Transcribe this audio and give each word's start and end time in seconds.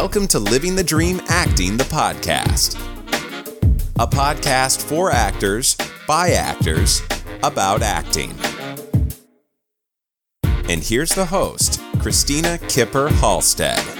Welcome 0.00 0.28
to 0.28 0.38
Living 0.38 0.76
the 0.76 0.84
Dream 0.84 1.20
Acting, 1.26 1.76
the 1.76 1.82
podcast. 1.82 2.76
A 3.98 4.06
podcast 4.06 4.80
for 4.80 5.10
actors, 5.10 5.76
by 6.06 6.30
actors, 6.30 7.02
about 7.42 7.82
acting. 7.82 8.32
And 10.68 10.84
here's 10.84 11.12
the 11.16 11.26
host, 11.26 11.80
Christina 11.98 12.58
Kipper 12.68 13.08
Halstead. 13.08 13.97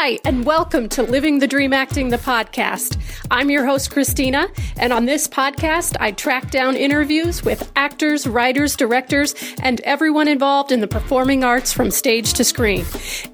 Hi, 0.00 0.16
and 0.24 0.46
welcome 0.46 0.88
to 0.90 1.02
Living 1.02 1.40
the 1.40 1.48
Dream 1.48 1.72
Acting, 1.72 2.10
the 2.10 2.18
podcast. 2.18 2.96
I'm 3.32 3.50
your 3.50 3.66
host, 3.66 3.90
Christina, 3.90 4.46
and 4.76 4.92
on 4.92 5.06
this 5.06 5.26
podcast, 5.26 5.96
I 5.98 6.12
track 6.12 6.52
down 6.52 6.76
interviews 6.76 7.42
with 7.42 7.72
actors, 7.74 8.24
writers, 8.24 8.76
directors, 8.76 9.34
and 9.60 9.80
everyone 9.80 10.28
involved 10.28 10.70
in 10.70 10.80
the 10.80 10.86
performing 10.86 11.42
arts 11.42 11.72
from 11.72 11.90
stage 11.90 12.34
to 12.34 12.44
screen, 12.44 12.84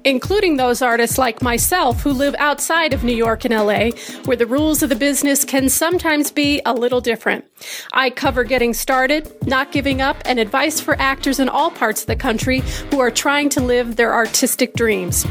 including 0.05 0.57
those 0.57 0.81
artists 0.81 1.19
like 1.19 1.39
myself 1.43 2.01
who 2.01 2.09
live 2.09 2.33
outside 2.39 2.93
of 2.93 3.03
New 3.03 3.15
York 3.15 3.45
and 3.45 3.53
LA, 3.53 3.91
where 4.23 4.35
the 4.35 4.47
rules 4.47 4.81
of 4.81 4.89
the 4.89 4.95
business 4.95 5.45
can 5.45 5.69
sometimes 5.69 6.31
be 6.31 6.63
a 6.65 6.73
little 6.73 6.99
different. 6.99 7.45
I 7.93 8.09
cover 8.09 8.43
getting 8.43 8.73
started, 8.73 9.31
not 9.45 9.71
giving 9.71 10.01
up, 10.01 10.17
and 10.25 10.39
advice 10.39 10.79
for 10.79 10.99
actors 10.99 11.39
in 11.39 11.47
all 11.47 11.69
parts 11.69 12.01
of 12.01 12.07
the 12.07 12.15
country 12.15 12.63
who 12.89 12.99
are 13.01 13.11
trying 13.11 13.49
to 13.49 13.61
live 13.61 13.97
their 13.97 14.15
artistic 14.15 14.73
dreams. 14.73 15.27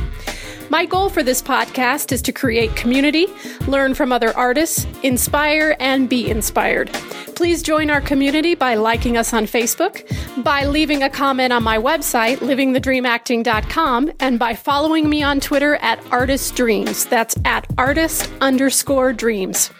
My 0.74 0.86
goal 0.86 1.08
for 1.08 1.22
this 1.22 1.40
podcast 1.40 2.10
is 2.10 2.20
to 2.22 2.32
create 2.32 2.74
community, 2.74 3.28
learn 3.68 3.94
from 3.94 4.10
other 4.10 4.36
artists, 4.36 4.88
inspire, 5.04 5.76
and 5.78 6.08
be 6.08 6.28
inspired. 6.28 6.92
Please 7.36 7.62
join 7.62 7.90
our 7.90 8.00
community 8.00 8.56
by 8.56 8.74
liking 8.74 9.16
us 9.16 9.32
on 9.32 9.44
Facebook, 9.44 10.02
by 10.42 10.66
leaving 10.66 11.04
a 11.04 11.08
comment 11.08 11.52
on 11.52 11.62
my 11.62 11.78
website, 11.78 12.38
livingthedreamacting.com, 12.38 14.10
and 14.18 14.40
by 14.40 14.52
following 14.52 15.08
me 15.08 15.22
on 15.22 15.38
Twitter 15.38 15.76
at 15.76 16.04
Artist 16.10 16.56
Dreams. 16.56 17.06
That's 17.06 17.36
at 17.44 17.68
artist 17.78 18.28
underscore 18.40 19.12
dreams. 19.12 19.70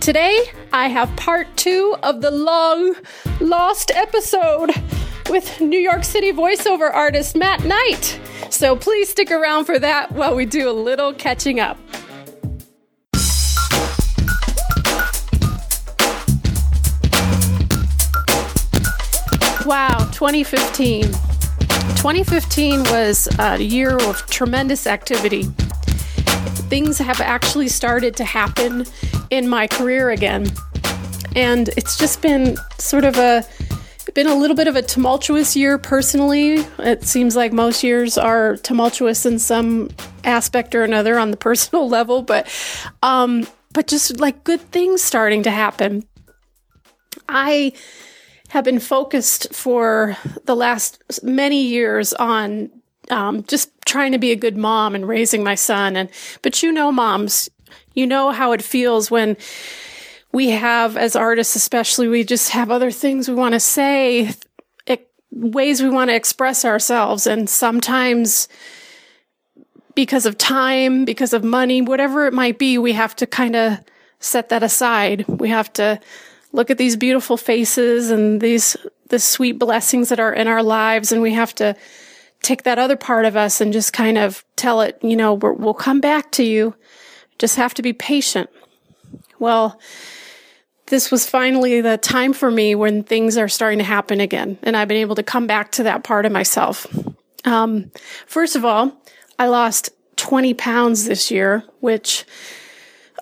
Today, 0.00 0.42
I 0.72 0.88
have 0.88 1.14
part 1.16 1.54
two 1.58 1.96
of 2.02 2.22
the 2.22 2.30
long 2.30 2.94
lost 3.40 3.90
episode 3.90 4.70
with 5.28 5.60
New 5.60 5.78
York 5.78 6.04
City 6.04 6.32
voiceover 6.32 6.92
artist 6.92 7.36
Matt 7.36 7.64
Knight. 7.64 8.20
So 8.50 8.76
please 8.76 9.08
stick 9.08 9.30
around 9.30 9.64
for 9.64 9.78
that 9.78 10.12
while 10.12 10.34
we 10.34 10.46
do 10.46 10.68
a 10.68 10.72
little 10.72 11.12
catching 11.12 11.60
up. 11.60 11.78
Wow, 19.66 20.10
2015. 20.12 21.04
2015 21.04 22.82
was 22.84 23.28
a 23.38 23.58
year 23.58 23.96
of 23.96 24.26
tremendous 24.26 24.86
activity. 24.86 25.44
Things 26.68 26.98
have 26.98 27.20
actually 27.20 27.68
started 27.68 28.14
to 28.16 28.24
happen 28.24 28.84
in 29.30 29.48
my 29.48 29.66
career 29.66 30.10
again. 30.10 30.46
And 31.34 31.68
it's 31.78 31.96
just 31.96 32.20
been 32.20 32.58
sort 32.78 33.04
of 33.04 33.16
a 33.16 33.44
been 34.14 34.26
a 34.28 34.34
little 34.34 34.56
bit 34.56 34.68
of 34.68 34.76
a 34.76 34.82
tumultuous 34.82 35.56
year 35.56 35.76
personally. 35.76 36.64
It 36.78 37.04
seems 37.04 37.34
like 37.34 37.52
most 37.52 37.82
years 37.82 38.16
are 38.16 38.56
tumultuous 38.56 39.26
in 39.26 39.38
some 39.38 39.90
aspect 40.22 40.74
or 40.74 40.84
another 40.84 41.18
on 41.18 41.30
the 41.30 41.36
personal 41.48 41.88
level, 41.88 42.22
but 42.22 42.48
um, 43.02 43.46
but 43.72 43.88
just 43.88 44.20
like 44.20 44.44
good 44.44 44.60
things 44.60 45.02
starting 45.02 45.42
to 45.42 45.50
happen. 45.50 46.06
I 47.28 47.72
have 48.48 48.64
been 48.64 48.78
focused 48.78 49.52
for 49.52 50.16
the 50.44 50.54
last 50.54 51.02
many 51.24 51.62
years 51.62 52.12
on 52.12 52.70
um, 53.10 53.42
just 53.44 53.70
trying 53.84 54.12
to 54.12 54.18
be 54.18 54.30
a 54.30 54.36
good 54.36 54.56
mom 54.56 54.94
and 54.94 55.08
raising 55.08 55.42
my 55.42 55.56
son. 55.56 55.96
And 55.96 56.08
but 56.42 56.62
you 56.62 56.72
know, 56.72 56.92
moms, 56.92 57.50
you 57.94 58.06
know 58.06 58.30
how 58.30 58.52
it 58.52 58.62
feels 58.62 59.10
when 59.10 59.36
we 60.34 60.50
have 60.50 60.96
as 60.96 61.16
artists 61.16 61.56
especially 61.56 62.08
we 62.08 62.24
just 62.24 62.50
have 62.50 62.70
other 62.70 62.90
things 62.90 63.28
we 63.28 63.34
want 63.34 63.54
to 63.54 63.60
say 63.60 64.34
ways 65.34 65.82
we 65.82 65.88
want 65.88 66.10
to 66.10 66.14
express 66.14 66.64
ourselves. 66.64 67.26
And 67.26 67.50
sometimes 67.50 68.48
because 69.94 70.26
of 70.26 70.36
time 70.36 71.04
because 71.04 71.32
of 71.32 71.44
money 71.44 71.80
whatever 71.80 72.26
it 72.26 72.34
might 72.34 72.58
be 72.58 72.78
we 72.78 72.92
have 72.92 73.14
to 73.14 73.26
kind 73.26 73.54
of 73.54 73.78
set 74.18 74.48
that 74.48 74.62
aside. 74.62 75.26
We 75.28 75.50
have 75.50 75.72
to 75.74 76.00
look 76.52 76.70
at 76.70 76.78
these 76.78 76.96
beautiful 76.96 77.36
faces 77.36 78.10
and 78.10 78.40
these 78.40 78.76
the 79.08 79.18
sweet 79.18 79.58
blessings 79.58 80.08
that 80.08 80.18
are 80.18 80.32
in 80.32 80.48
our 80.48 80.62
lives. 80.62 81.12
And 81.12 81.20
we 81.20 81.34
have 81.34 81.54
to 81.56 81.76
take 82.42 82.62
that 82.62 82.78
other 82.78 82.96
part 82.96 83.24
of 83.24 83.36
us 83.36 83.60
and 83.60 83.72
just 83.72 83.92
kind 83.92 84.18
of 84.18 84.44
tell 84.56 84.80
it 84.80 84.98
you 85.02 85.16
know 85.16 85.34
we'll 85.34 85.74
come 85.74 86.00
back 86.00 86.30
to 86.32 86.44
you. 86.44 86.74
Just 87.38 87.56
have 87.56 87.74
to 87.74 87.82
be 87.82 87.92
patient. 87.92 88.50
Well 89.38 89.80
this 90.86 91.10
was 91.10 91.28
finally 91.28 91.80
the 91.80 91.96
time 91.96 92.32
for 92.32 92.50
me 92.50 92.74
when 92.74 93.02
things 93.02 93.36
are 93.36 93.48
starting 93.48 93.78
to 93.78 93.84
happen 93.84 94.20
again. 94.20 94.58
And 94.62 94.76
I've 94.76 94.88
been 94.88 94.98
able 94.98 95.14
to 95.16 95.22
come 95.22 95.46
back 95.46 95.72
to 95.72 95.84
that 95.84 96.04
part 96.04 96.26
of 96.26 96.32
myself. 96.32 96.86
Um, 97.44 97.90
first 98.26 98.56
of 98.56 98.64
all, 98.64 98.92
I 99.38 99.46
lost 99.46 99.90
20 100.16 100.54
pounds 100.54 101.06
this 101.06 101.30
year, 101.30 101.64
which, 101.80 102.24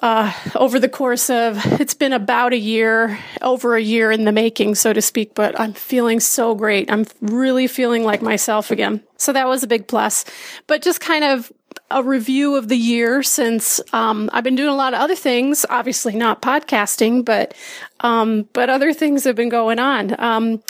uh, 0.02 0.32
over 0.56 0.80
the 0.80 0.88
course 0.88 1.30
of, 1.30 1.58
it's 1.80 1.94
been 1.94 2.12
about 2.12 2.52
a 2.52 2.58
year, 2.58 3.18
over 3.40 3.76
a 3.76 3.80
year 3.80 4.10
in 4.10 4.24
the 4.24 4.32
making, 4.32 4.74
so 4.74 4.92
to 4.92 5.00
speak, 5.00 5.34
but 5.34 5.58
I'm 5.58 5.72
feeling 5.72 6.20
so 6.20 6.54
great. 6.54 6.90
I'm 6.90 7.06
really 7.20 7.68
feeling 7.68 8.04
like 8.04 8.22
myself 8.22 8.70
again. 8.70 9.02
So 9.16 9.32
that 9.32 9.46
was 9.46 9.62
a 9.62 9.68
big 9.68 9.86
plus. 9.86 10.24
But 10.66 10.82
just 10.82 11.00
kind 11.00 11.24
of 11.24 11.52
a 11.92 12.02
review 12.02 12.56
of 12.56 12.68
the 12.68 12.76
year 12.76 13.22
since 13.22 13.80
um, 13.92 14.30
I've 14.32 14.44
been 14.44 14.54
doing 14.54 14.68
a 14.68 14.74
lot 14.74 14.94
of 14.94 15.00
other 15.00 15.16
things. 15.16 15.64
Obviously, 15.68 16.14
not 16.14 16.42
podcasting, 16.42 17.24
but 17.24 17.54
um, 18.00 18.48
but 18.52 18.70
other 18.70 18.92
things 18.92 19.24
have 19.24 19.36
been 19.36 19.48
going 19.48 19.78
on. 19.78 20.18
Um, 20.20 20.62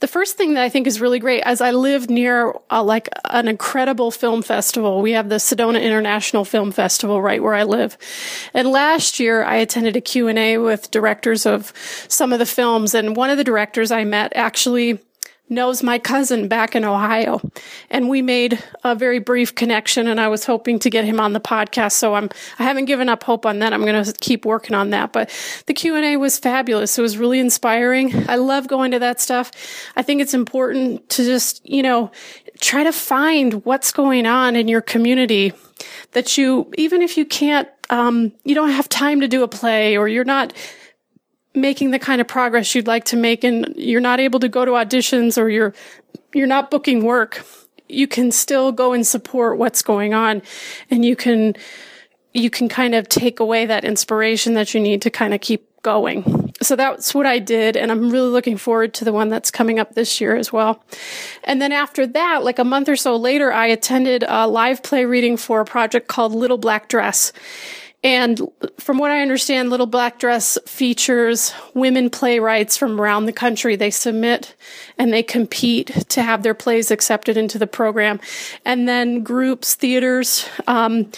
the 0.00 0.08
first 0.08 0.38
thing 0.38 0.54
that 0.54 0.62
I 0.62 0.70
think 0.70 0.86
is 0.86 1.00
really 1.00 1.18
great, 1.18 1.42
as 1.42 1.60
I 1.60 1.72
live 1.72 2.08
near 2.08 2.54
uh, 2.70 2.82
like 2.82 3.10
an 3.26 3.48
incredible 3.48 4.10
film 4.10 4.40
festival, 4.40 5.02
we 5.02 5.12
have 5.12 5.28
the 5.28 5.36
Sedona 5.36 5.80
International 5.80 6.46
Film 6.46 6.72
Festival 6.72 7.20
right 7.20 7.42
where 7.42 7.54
I 7.54 7.64
live. 7.64 7.98
And 8.54 8.68
last 8.68 9.20
year 9.20 9.44
I 9.44 9.56
attended 9.56 9.96
a 9.96 10.00
Q&A 10.00 10.56
with 10.56 10.90
directors 10.90 11.44
of 11.44 11.74
some 12.08 12.32
of 12.32 12.38
the 12.38 12.46
films. 12.46 12.94
And 12.94 13.14
one 13.14 13.28
of 13.28 13.36
the 13.36 13.44
directors 13.44 13.92
I 13.92 14.04
met 14.04 14.32
actually 14.34 15.00
knows 15.50 15.82
my 15.82 15.98
cousin 15.98 16.48
back 16.48 16.76
in 16.76 16.84
Ohio. 16.84 17.40
And 17.90 18.08
we 18.08 18.22
made 18.22 18.62
a 18.84 18.94
very 18.94 19.18
brief 19.18 19.54
connection 19.54 20.06
and 20.06 20.20
I 20.20 20.28
was 20.28 20.46
hoping 20.46 20.78
to 20.78 20.90
get 20.90 21.04
him 21.04 21.20
on 21.20 21.32
the 21.32 21.40
podcast. 21.40 21.92
So 21.92 22.14
I'm, 22.14 22.30
I 22.58 22.62
haven't 22.62 22.84
given 22.84 23.08
up 23.08 23.24
hope 23.24 23.44
on 23.44 23.58
that. 23.58 23.72
I'm 23.72 23.82
going 23.84 24.02
to 24.02 24.12
keep 24.20 24.46
working 24.46 24.74
on 24.74 24.90
that. 24.90 25.12
But 25.12 25.30
the 25.66 25.74
Q&A 25.74 26.16
was 26.16 26.38
fabulous. 26.38 26.96
It 26.96 27.02
was 27.02 27.18
really 27.18 27.40
inspiring. 27.40 28.28
I 28.28 28.36
love 28.36 28.68
going 28.68 28.92
to 28.92 29.00
that 29.00 29.20
stuff. 29.20 29.50
I 29.96 30.02
think 30.02 30.22
it's 30.22 30.34
important 30.34 31.08
to 31.10 31.24
just, 31.24 31.68
you 31.68 31.82
know, 31.82 32.12
try 32.60 32.84
to 32.84 32.92
find 32.92 33.64
what's 33.64 33.90
going 33.90 34.26
on 34.26 34.54
in 34.54 34.68
your 34.68 34.80
community 34.80 35.52
that 36.12 36.38
you, 36.38 36.70
even 36.76 37.02
if 37.02 37.16
you 37.16 37.24
can't, 37.24 37.68
um, 37.88 38.32
you 38.44 38.54
don't 38.54 38.70
have 38.70 38.88
time 38.88 39.20
to 39.20 39.28
do 39.28 39.42
a 39.42 39.48
play 39.48 39.96
or 39.96 40.06
you're 40.06 40.24
not, 40.24 40.52
making 41.54 41.90
the 41.90 41.98
kind 41.98 42.20
of 42.20 42.28
progress 42.28 42.74
you'd 42.74 42.86
like 42.86 43.04
to 43.04 43.16
make 43.16 43.44
and 43.44 43.74
you're 43.76 44.00
not 44.00 44.20
able 44.20 44.40
to 44.40 44.48
go 44.48 44.64
to 44.64 44.72
auditions 44.72 45.36
or 45.36 45.48
you're 45.48 45.74
you're 46.32 46.46
not 46.46 46.70
booking 46.70 47.04
work 47.04 47.44
you 47.88 48.06
can 48.06 48.30
still 48.30 48.70
go 48.70 48.92
and 48.92 49.06
support 49.06 49.58
what's 49.58 49.82
going 49.82 50.14
on 50.14 50.40
and 50.90 51.04
you 51.04 51.16
can 51.16 51.54
you 52.32 52.50
can 52.50 52.68
kind 52.68 52.94
of 52.94 53.08
take 53.08 53.40
away 53.40 53.66
that 53.66 53.84
inspiration 53.84 54.54
that 54.54 54.72
you 54.74 54.80
need 54.80 55.02
to 55.02 55.10
kind 55.10 55.34
of 55.34 55.40
keep 55.40 55.66
going. 55.82 56.52
So 56.62 56.76
that's 56.76 57.14
what 57.14 57.26
I 57.26 57.38
did. 57.38 57.76
And 57.76 57.90
I'm 57.90 58.10
really 58.10 58.28
looking 58.28 58.56
forward 58.56 58.92
to 58.94 59.04
the 59.04 59.12
one 59.12 59.28
that's 59.28 59.50
coming 59.50 59.78
up 59.78 59.94
this 59.94 60.20
year 60.20 60.36
as 60.36 60.52
well. 60.52 60.84
And 61.44 61.60
then 61.60 61.72
after 61.72 62.06
that, 62.06 62.44
like 62.44 62.58
a 62.58 62.64
month 62.64 62.88
or 62.88 62.96
so 62.96 63.16
later, 63.16 63.52
I 63.52 63.66
attended 63.66 64.24
a 64.28 64.46
live 64.46 64.82
play 64.82 65.04
reading 65.04 65.36
for 65.36 65.60
a 65.60 65.64
project 65.64 66.06
called 66.06 66.32
Little 66.34 66.58
Black 66.58 66.88
Dress. 66.88 67.32
And 68.02 68.40
from 68.78 68.96
what 68.96 69.10
I 69.10 69.20
understand, 69.20 69.68
Little 69.68 69.86
Black 69.86 70.18
Dress 70.18 70.56
features 70.66 71.52
women 71.74 72.08
playwrights 72.08 72.76
from 72.76 72.98
around 72.98 73.26
the 73.26 73.32
country. 73.32 73.76
They 73.76 73.90
submit 73.90 74.54
and 74.96 75.12
they 75.12 75.22
compete 75.22 75.88
to 76.08 76.22
have 76.22 76.42
their 76.42 76.54
plays 76.54 76.90
accepted 76.90 77.36
into 77.36 77.58
the 77.58 77.66
program. 77.66 78.18
And 78.64 78.88
then 78.88 79.22
groups, 79.22 79.74
theaters, 79.74 80.48
um, 80.66 81.10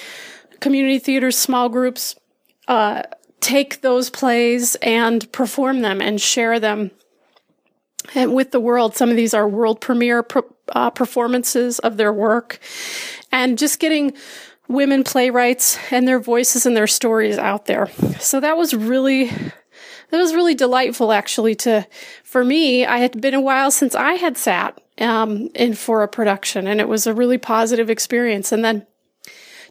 community 0.58 0.99
theaters, 0.99 1.38
small 1.38 1.69
groups, 1.69 2.17
uh, 2.67 3.02
take 3.40 3.81
those 3.82 4.11
plays 4.11 4.75
and 4.76 5.31
perform 5.31 5.81
them 5.81 6.00
and 6.00 6.20
share 6.20 6.58
them 6.58 6.90
and 8.14 8.34
with 8.34 8.50
the 8.50 8.61
world. 8.61 8.96
Some 8.96 9.11
of 9.11 9.17
these 9.17 9.34
are 9.34 9.49
world 9.49 9.81
premiere 9.81 10.26
uh, 10.70 10.90
performances 10.90 11.79
of 11.81 11.96
their 11.96 12.12
work 12.12 12.58
and 13.31 13.58
just 13.58 13.79
getting 13.79 14.14
women 14.69 15.05
playwrights 15.05 15.79
and 15.91 16.06
their 16.06 16.20
voices 16.20 16.67
and 16.67 16.76
their 16.76 16.87
stories 16.87 17.38
out 17.38 17.67
there. 17.67 17.88
So 18.19 18.41
that 18.41 18.56
was 18.56 18.75
really 18.75 19.26
that 20.12 20.19
was 20.19 20.35
really 20.35 20.55
delightful 20.55 21.11
actually 21.11 21.55
to, 21.55 21.87
for 22.23 22.44
me, 22.44 22.85
I 22.85 22.99
had 22.99 23.19
been 23.20 23.32
a 23.32 23.41
while 23.41 23.70
since 23.70 23.94
I 23.94 24.12
had 24.12 24.37
sat, 24.37 24.79
um, 24.99 25.49
in 25.55 25.73
for 25.73 26.03
a 26.03 26.09
production 26.09 26.67
and 26.67 26.81
it 26.81 26.88
was 26.88 27.06
a 27.06 27.14
really 27.14 27.38
positive 27.38 27.88
experience. 27.88 28.53
And 28.53 28.62
then 28.62 28.87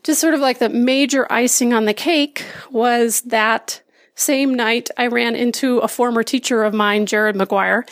just 0.03 0.19
sort 0.19 0.33
of 0.33 0.39
like 0.39 0.57
the 0.57 0.69
major 0.69 1.31
icing 1.31 1.73
on 1.73 1.85
the 1.85 1.93
cake 1.93 2.43
was 2.71 3.21
that 3.21 3.81
same 4.15 4.55
night 4.55 4.89
I 4.97 5.07
ran 5.07 5.35
into 5.35 5.77
a 5.79 5.87
former 5.87 6.23
teacher 6.23 6.63
of 6.63 6.73
mine, 6.73 7.05
Jared 7.05 7.35
Maguire, 7.35 7.85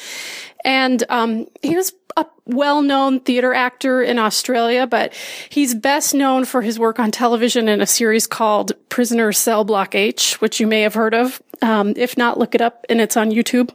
and 0.66 1.04
um, 1.10 1.48
he 1.62 1.75
was 1.75 1.94
a 2.18 2.26
well-known 2.46 3.20
theater 3.20 3.54
actor 3.54 4.02
in 4.02 4.20
Australia, 4.20 4.88
but 4.88 5.14
he's 5.50 5.76
best 5.76 6.14
known 6.14 6.46
for 6.46 6.62
his 6.62 6.80
work 6.80 7.00
on 7.00 7.12
television 7.12 7.68
in 7.68 7.82
a 7.82 7.88
series 7.88 8.28
called 8.28 8.72
Prisoner 8.90 9.32
Cell 9.32 9.64
Block 9.64 9.96
H, 9.96 10.42
which 10.42 10.60
you 10.60 10.68
may 10.68 10.82
have 10.82 10.96
heard 10.96 11.14
of. 11.14 11.42
Um, 11.62 11.94
if 11.96 12.18
not, 12.18 12.38
look 12.38 12.56
it 12.56 12.62
up, 12.62 12.86
and 12.90 13.00
it's 13.00 13.18
on 13.18 13.32
YouTube. 13.32 13.72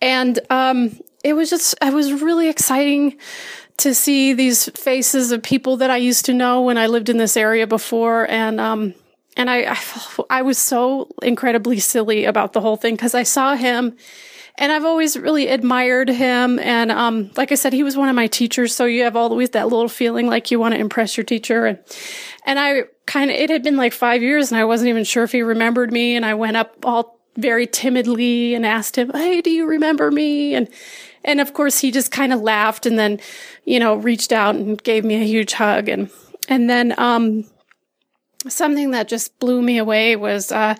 And 0.00 0.38
um, 0.50 0.98
it 1.24 1.32
was 1.32 1.50
just, 1.50 1.74
it 1.82 1.92
was 1.92 2.12
really 2.22 2.48
exciting 2.48 3.16
to 3.78 3.94
see 3.94 4.32
these 4.32 4.68
faces 4.70 5.32
of 5.32 5.42
people 5.42 5.76
that 5.78 5.90
I 5.90 5.96
used 5.96 6.24
to 6.26 6.34
know 6.34 6.62
when 6.62 6.76
I 6.76 6.88
lived 6.88 7.08
in 7.08 7.16
this 7.16 7.36
area 7.36 7.66
before, 7.66 8.28
and 8.28 8.60
um, 8.60 8.94
and 9.36 9.48
I, 9.48 9.72
I, 9.72 9.78
I 10.30 10.42
was 10.42 10.58
so 10.58 11.08
incredibly 11.22 11.78
silly 11.78 12.24
about 12.24 12.52
the 12.52 12.60
whole 12.60 12.76
thing 12.76 12.96
because 12.96 13.14
I 13.14 13.22
saw 13.22 13.54
him 13.54 13.96
and 14.58 14.72
I've 14.72 14.84
always 14.84 15.16
really 15.16 15.46
admired 15.46 16.08
him. 16.08 16.58
And, 16.58 16.90
um, 16.90 17.30
like 17.36 17.52
I 17.52 17.54
said, 17.54 17.72
he 17.72 17.84
was 17.84 17.96
one 17.96 18.08
of 18.08 18.16
my 18.16 18.26
teachers. 18.26 18.74
So 18.74 18.86
you 18.86 19.04
have 19.04 19.14
always 19.14 19.50
that 19.50 19.68
little 19.68 19.88
feeling 19.88 20.26
like 20.26 20.50
you 20.50 20.58
want 20.58 20.74
to 20.74 20.80
impress 20.80 21.16
your 21.16 21.24
teacher. 21.24 21.64
And, 21.66 21.78
and 22.44 22.58
I 22.58 22.82
kind 23.06 23.30
of, 23.30 23.36
it 23.36 23.50
had 23.50 23.62
been 23.62 23.76
like 23.76 23.92
five 23.92 24.20
years 24.20 24.50
and 24.50 24.60
I 24.60 24.64
wasn't 24.64 24.88
even 24.88 25.04
sure 25.04 25.22
if 25.22 25.30
he 25.30 25.42
remembered 25.42 25.92
me. 25.92 26.16
And 26.16 26.26
I 26.26 26.34
went 26.34 26.56
up 26.56 26.74
all 26.84 27.20
very 27.36 27.68
timidly 27.68 28.54
and 28.54 28.66
asked 28.66 28.98
him, 28.98 29.12
Hey, 29.12 29.40
do 29.40 29.50
you 29.50 29.64
remember 29.64 30.10
me? 30.10 30.54
And, 30.54 30.68
and 31.24 31.40
of 31.40 31.54
course 31.54 31.78
he 31.78 31.92
just 31.92 32.10
kind 32.10 32.32
of 32.32 32.40
laughed 32.40 32.84
and 32.84 32.98
then, 32.98 33.20
you 33.64 33.78
know, 33.78 33.94
reached 33.94 34.32
out 34.32 34.56
and 34.56 34.82
gave 34.82 35.04
me 35.04 35.14
a 35.14 35.24
huge 35.24 35.52
hug. 35.52 35.88
And, 35.88 36.10
and 36.48 36.68
then, 36.68 36.98
um, 36.98 37.44
something 38.46 38.92
that 38.92 39.08
just 39.08 39.38
blew 39.38 39.60
me 39.62 39.78
away 39.78 40.14
was 40.14 40.52
uh, 40.52 40.76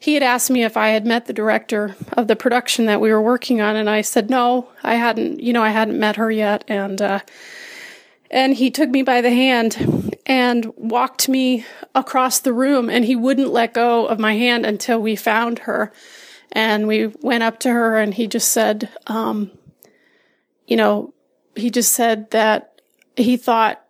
he 0.00 0.14
had 0.14 0.22
asked 0.22 0.50
me 0.50 0.64
if 0.64 0.76
I 0.76 0.88
had 0.88 1.06
met 1.06 1.26
the 1.26 1.32
director 1.32 1.94
of 2.14 2.26
the 2.26 2.36
production 2.36 2.86
that 2.86 3.00
we 3.00 3.12
were 3.12 3.22
working 3.22 3.60
on, 3.60 3.76
and 3.76 3.88
I 3.88 4.00
said 4.00 4.30
no, 4.30 4.68
I 4.82 4.94
hadn't. 4.94 5.40
You 5.40 5.52
know, 5.52 5.62
I 5.62 5.70
hadn't 5.70 6.00
met 6.00 6.16
her 6.16 6.30
yet, 6.30 6.64
and 6.68 7.00
uh, 7.00 7.20
and 8.30 8.54
he 8.54 8.70
took 8.70 8.88
me 8.88 9.02
by 9.02 9.20
the 9.20 9.30
hand 9.30 10.10
and 10.24 10.72
walked 10.76 11.28
me 11.28 11.66
across 11.94 12.38
the 12.38 12.52
room, 12.52 12.88
and 12.88 13.04
he 13.04 13.16
wouldn't 13.16 13.52
let 13.52 13.74
go 13.74 14.06
of 14.06 14.18
my 14.18 14.34
hand 14.34 14.64
until 14.64 14.98
we 15.00 15.16
found 15.16 15.60
her, 15.60 15.92
and 16.50 16.88
we 16.88 17.08
went 17.20 17.42
up 17.42 17.58
to 17.60 17.70
her, 17.70 17.98
and 17.98 18.14
he 18.14 18.26
just 18.26 18.50
said, 18.50 18.88
um, 19.06 19.50
you 20.66 20.76
know, 20.76 21.12
he 21.54 21.70
just 21.70 21.92
said 21.92 22.30
that 22.30 22.80
he 23.16 23.36
thought 23.36 23.81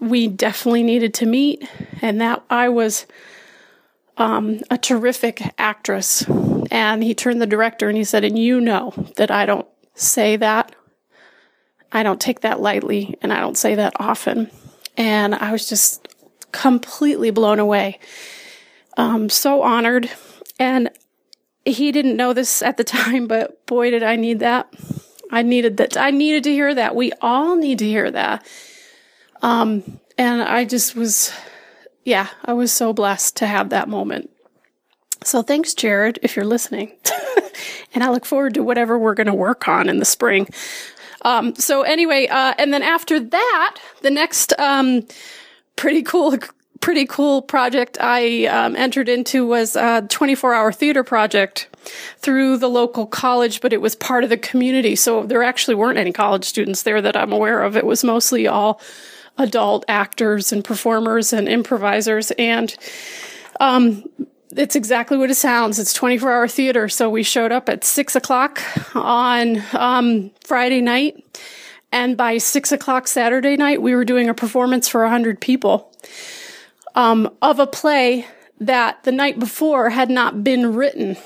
we 0.00 0.28
definitely 0.28 0.82
needed 0.82 1.14
to 1.14 1.26
meet, 1.26 1.68
and 2.02 2.20
that 2.20 2.44
I 2.50 2.68
was 2.68 3.06
um, 4.16 4.60
a 4.70 4.78
terrific 4.78 5.42
actress. 5.58 6.24
And 6.70 7.02
he 7.02 7.14
turned 7.14 7.40
the 7.40 7.46
director 7.46 7.88
and 7.88 7.96
he 7.96 8.04
said, 8.04 8.24
And 8.24 8.38
you 8.38 8.60
know 8.60 8.92
that 9.16 9.30
I 9.30 9.46
don't 9.46 9.66
say 9.94 10.36
that. 10.36 10.74
I 11.92 12.02
don't 12.02 12.20
take 12.20 12.40
that 12.40 12.60
lightly, 12.60 13.16
and 13.22 13.32
I 13.32 13.40
don't 13.40 13.56
say 13.56 13.74
that 13.76 13.94
often. 13.98 14.50
And 14.96 15.34
I 15.34 15.52
was 15.52 15.68
just 15.68 16.08
completely 16.52 17.30
blown 17.30 17.58
away. 17.58 17.98
Um, 18.96 19.28
so 19.28 19.62
honored. 19.62 20.10
And 20.58 20.90
he 21.64 21.92
didn't 21.92 22.16
know 22.16 22.32
this 22.32 22.62
at 22.62 22.76
the 22.76 22.84
time, 22.98 23.26
but 23.26 23.64
boy, 23.66 23.90
did 23.90 24.02
I 24.02 24.16
need 24.16 24.40
that. 24.40 24.72
I 25.30 25.42
needed 25.42 25.76
that. 25.78 25.96
I 25.96 26.10
needed 26.10 26.44
to 26.44 26.52
hear 26.52 26.74
that. 26.74 26.94
We 26.94 27.12
all 27.20 27.56
need 27.56 27.78
to 27.80 27.86
hear 27.86 28.10
that. 28.10 28.46
Um, 29.46 30.00
and 30.18 30.42
I 30.42 30.64
just 30.64 30.96
was, 30.96 31.32
yeah, 32.04 32.26
I 32.44 32.52
was 32.52 32.72
so 32.72 32.92
blessed 32.92 33.36
to 33.36 33.46
have 33.46 33.70
that 33.70 33.88
moment. 33.88 34.28
So 35.22 35.40
thanks, 35.40 35.72
Jared, 35.72 36.18
if 36.24 36.34
you're 36.34 36.44
listening. 36.44 36.90
and 37.94 38.02
I 38.02 38.10
look 38.10 38.26
forward 38.26 38.54
to 38.54 38.64
whatever 38.64 38.98
we're 38.98 39.14
going 39.14 39.28
to 39.28 39.34
work 39.34 39.68
on 39.68 39.88
in 39.88 39.98
the 39.98 40.04
spring. 40.04 40.48
Um, 41.22 41.54
so 41.54 41.82
anyway, 41.82 42.26
uh, 42.26 42.54
and 42.58 42.74
then 42.74 42.82
after 42.82 43.20
that, 43.20 43.76
the 44.02 44.10
next, 44.10 44.52
um, 44.58 45.06
pretty 45.76 46.02
cool, 46.02 46.36
pretty 46.80 47.06
cool 47.06 47.40
project 47.40 47.98
I, 48.00 48.46
um, 48.46 48.74
entered 48.74 49.08
into 49.08 49.46
was 49.46 49.76
a 49.76 50.04
24 50.08 50.54
hour 50.54 50.72
theater 50.72 51.04
project 51.04 51.68
through 52.18 52.56
the 52.56 52.68
local 52.68 53.06
college, 53.06 53.60
but 53.60 53.72
it 53.72 53.80
was 53.80 53.94
part 53.94 54.24
of 54.24 54.30
the 54.30 54.38
community. 54.38 54.96
So 54.96 55.22
there 55.22 55.44
actually 55.44 55.76
weren't 55.76 55.98
any 55.98 56.12
college 56.12 56.44
students 56.44 56.82
there 56.82 57.00
that 57.00 57.16
I'm 57.16 57.32
aware 57.32 57.62
of. 57.62 57.76
It 57.76 57.86
was 57.86 58.02
mostly 58.02 58.48
all 58.48 58.80
adult 59.38 59.84
actors 59.88 60.52
and 60.52 60.64
performers 60.64 61.32
and 61.32 61.48
improvisers. 61.48 62.30
And 62.32 62.74
um, 63.60 64.04
it's 64.56 64.76
exactly 64.76 65.16
what 65.16 65.30
it 65.30 65.34
sounds. 65.34 65.78
It's 65.78 65.92
24 65.92 66.32
hour 66.32 66.48
theater. 66.48 66.88
So 66.88 67.10
we 67.10 67.22
showed 67.22 67.52
up 67.52 67.68
at 67.68 67.84
six 67.84 68.16
o'clock 68.16 68.62
on 68.94 69.62
um, 69.72 70.30
Friday 70.44 70.80
night. 70.80 71.22
And 71.92 72.16
by 72.16 72.38
six 72.38 72.72
o'clock 72.72 73.06
Saturday 73.06 73.56
night, 73.56 73.80
we 73.80 73.94
were 73.94 74.04
doing 74.04 74.28
a 74.28 74.34
performance 74.34 74.88
for 74.88 75.02
100 75.02 75.40
people 75.40 75.92
um, 76.94 77.30
of 77.40 77.58
a 77.58 77.66
play 77.66 78.26
that 78.58 79.04
the 79.04 79.12
night 79.12 79.38
before 79.38 79.90
had 79.90 80.10
not 80.10 80.42
been 80.42 80.74
written. 80.74 81.16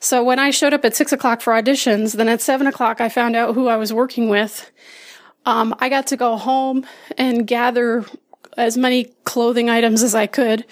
So 0.00 0.22
when 0.22 0.38
I 0.38 0.50
showed 0.50 0.74
up 0.74 0.84
at 0.84 0.94
six 0.94 1.12
o'clock 1.12 1.40
for 1.40 1.54
auditions, 1.54 2.14
then 2.14 2.28
at 2.28 2.42
seven 2.42 2.66
o'clock, 2.66 3.00
I 3.00 3.08
found 3.08 3.36
out 3.36 3.54
who 3.54 3.68
I 3.68 3.76
was 3.76 3.92
working 3.92 4.28
with 4.28 4.70
um, 5.46 5.74
I 5.78 5.88
got 5.88 6.06
to 6.08 6.16
go 6.16 6.36
home 6.36 6.86
and 7.18 7.46
gather 7.46 8.04
as 8.56 8.76
many 8.76 9.04
clothing 9.24 9.68
items 9.68 10.02
as 10.02 10.14
I 10.14 10.26
could 10.26 10.64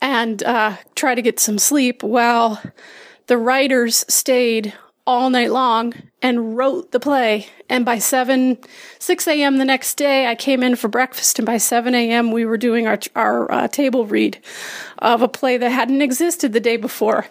and 0.00 0.42
uh, 0.42 0.76
try 0.94 1.14
to 1.14 1.22
get 1.22 1.40
some 1.40 1.58
sleep 1.58 2.02
while 2.02 2.62
the 3.26 3.38
writers 3.38 4.04
stayed 4.08 4.74
all 5.06 5.30
night 5.30 5.52
long 5.52 5.94
and 6.20 6.56
wrote 6.56 6.90
the 6.90 6.98
play. 6.98 7.46
And 7.68 7.84
by 7.84 7.98
7, 7.98 8.58
6 8.98 9.28
a.m. 9.28 9.58
the 9.58 9.64
next 9.64 9.94
day, 9.94 10.26
I 10.26 10.34
came 10.34 10.62
in 10.62 10.74
for 10.74 10.88
breakfast. 10.88 11.38
And 11.38 11.46
by 11.46 11.58
7 11.58 11.94
a.m., 11.94 12.32
we 12.32 12.44
were 12.44 12.56
doing 12.56 12.86
our, 12.86 12.98
our 13.14 13.50
uh, 13.50 13.68
table 13.68 14.06
read 14.06 14.38
of 14.98 15.22
a 15.22 15.28
play 15.28 15.56
that 15.58 15.70
hadn't 15.70 16.02
existed 16.02 16.52
the 16.52 16.60
day 16.60 16.76
before 16.76 17.26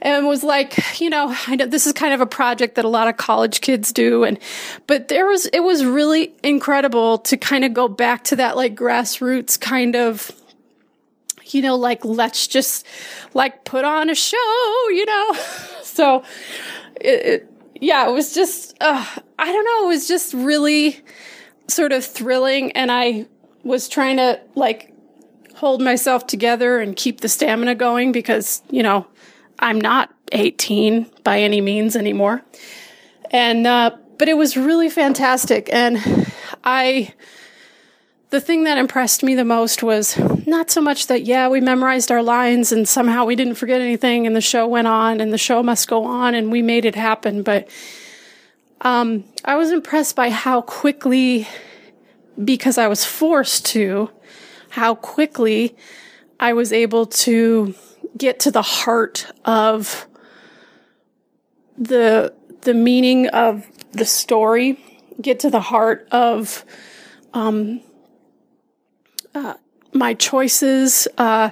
and 0.00 0.26
was 0.26 0.44
like, 0.44 1.00
you 1.00 1.10
know, 1.10 1.34
I 1.46 1.56
know 1.56 1.66
this 1.66 1.86
is 1.86 1.92
kind 1.92 2.14
of 2.14 2.20
a 2.20 2.26
project 2.26 2.76
that 2.76 2.84
a 2.84 2.88
lot 2.88 3.08
of 3.08 3.16
college 3.16 3.60
kids 3.60 3.92
do. 3.92 4.24
And, 4.24 4.38
but 4.86 5.08
there 5.08 5.26
was, 5.26 5.46
it 5.46 5.60
was 5.60 5.84
really 5.84 6.32
incredible 6.42 7.18
to 7.18 7.36
kind 7.36 7.64
of 7.64 7.74
go 7.74 7.88
back 7.88 8.24
to 8.24 8.36
that 8.36 8.56
like 8.56 8.76
grassroots 8.76 9.58
kind 9.58 9.96
of, 9.96 10.30
you 11.46 11.62
know, 11.62 11.76
like, 11.76 12.04
let's 12.04 12.46
just 12.46 12.86
like 13.34 13.64
put 13.64 13.84
on 13.84 14.10
a 14.10 14.14
show, 14.14 14.88
you 14.90 15.06
know? 15.06 15.32
so 15.82 16.22
it, 17.00 17.26
it 17.26 17.50
yeah, 17.80 18.08
it 18.08 18.12
was 18.12 18.34
just, 18.34 18.74
uh, 18.80 19.04
I 19.38 19.52
don't 19.52 19.64
know, 19.64 19.84
it 19.84 19.88
was 19.88 20.08
just 20.08 20.32
really 20.34 21.00
sort 21.68 21.92
of 21.92 22.04
thrilling. 22.04 22.72
And 22.72 22.90
I 22.90 23.26
was 23.64 23.88
trying 23.88 24.16
to 24.16 24.40
like 24.54 24.92
hold 25.56 25.82
myself 25.82 26.26
together 26.26 26.78
and 26.78 26.96
keep 26.96 27.20
the 27.20 27.28
stamina 27.28 27.74
going 27.74 28.12
because, 28.12 28.62
you 28.70 28.82
know, 28.82 29.06
I'm 29.58 29.80
not 29.80 30.12
18 30.32 31.10
by 31.24 31.40
any 31.40 31.60
means 31.60 31.96
anymore. 31.96 32.42
And, 33.30 33.66
uh, 33.66 33.96
but 34.18 34.28
it 34.28 34.36
was 34.36 34.56
really 34.56 34.88
fantastic. 34.88 35.68
And 35.72 35.98
I, 36.64 37.12
the 38.30 38.40
thing 38.40 38.64
that 38.64 38.78
impressed 38.78 39.22
me 39.22 39.34
the 39.34 39.44
most 39.44 39.82
was 39.82 40.18
not 40.46 40.70
so 40.70 40.80
much 40.80 41.06
that, 41.06 41.24
yeah, 41.24 41.48
we 41.48 41.60
memorized 41.60 42.10
our 42.10 42.22
lines 42.22 42.72
and 42.72 42.88
somehow 42.88 43.24
we 43.24 43.36
didn't 43.36 43.54
forget 43.54 43.80
anything 43.80 44.26
and 44.26 44.34
the 44.34 44.40
show 44.40 44.66
went 44.66 44.88
on 44.88 45.20
and 45.20 45.32
the 45.32 45.38
show 45.38 45.62
must 45.62 45.88
go 45.88 46.04
on 46.04 46.34
and 46.34 46.50
we 46.50 46.62
made 46.62 46.84
it 46.84 46.94
happen. 46.94 47.42
But, 47.42 47.68
um, 48.80 49.24
I 49.44 49.56
was 49.56 49.70
impressed 49.70 50.16
by 50.16 50.30
how 50.30 50.60
quickly, 50.60 51.46
because 52.42 52.78
I 52.78 52.88
was 52.88 53.04
forced 53.04 53.64
to, 53.66 54.10
how 54.70 54.94
quickly 54.94 55.76
I 56.38 56.52
was 56.52 56.72
able 56.72 57.06
to 57.06 57.74
get 58.16 58.40
to 58.40 58.50
the 58.50 58.62
heart 58.62 59.26
of 59.44 60.06
the 61.78 62.34
the 62.62 62.74
meaning 62.74 63.28
of 63.28 63.66
the 63.92 64.04
story, 64.04 64.78
get 65.20 65.40
to 65.40 65.50
the 65.50 65.60
heart 65.60 66.08
of 66.10 66.64
um, 67.32 67.80
uh, 69.36 69.54
my 69.92 70.14
choices, 70.14 71.06
uh, 71.18 71.50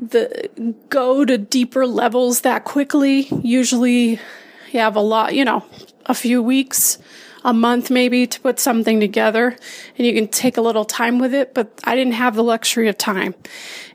the 0.00 0.50
go 0.88 1.24
to 1.24 1.38
deeper 1.38 1.86
levels 1.86 2.40
that 2.40 2.64
quickly. 2.64 3.28
Usually, 3.42 4.18
you 4.72 4.80
have 4.80 4.96
a 4.96 5.00
lot, 5.00 5.34
you 5.34 5.44
know, 5.44 5.64
a 6.06 6.14
few 6.14 6.42
weeks, 6.42 6.98
a 7.44 7.52
month 7.52 7.90
maybe 7.90 8.26
to 8.26 8.40
put 8.40 8.58
something 8.58 8.98
together, 8.98 9.56
and 9.96 10.06
you 10.06 10.12
can 10.12 10.28
take 10.28 10.56
a 10.56 10.60
little 10.60 10.84
time 10.84 11.18
with 11.18 11.32
it. 11.32 11.54
But 11.54 11.80
I 11.84 11.94
didn't 11.94 12.14
have 12.14 12.34
the 12.34 12.44
luxury 12.44 12.88
of 12.88 12.98
time, 12.98 13.34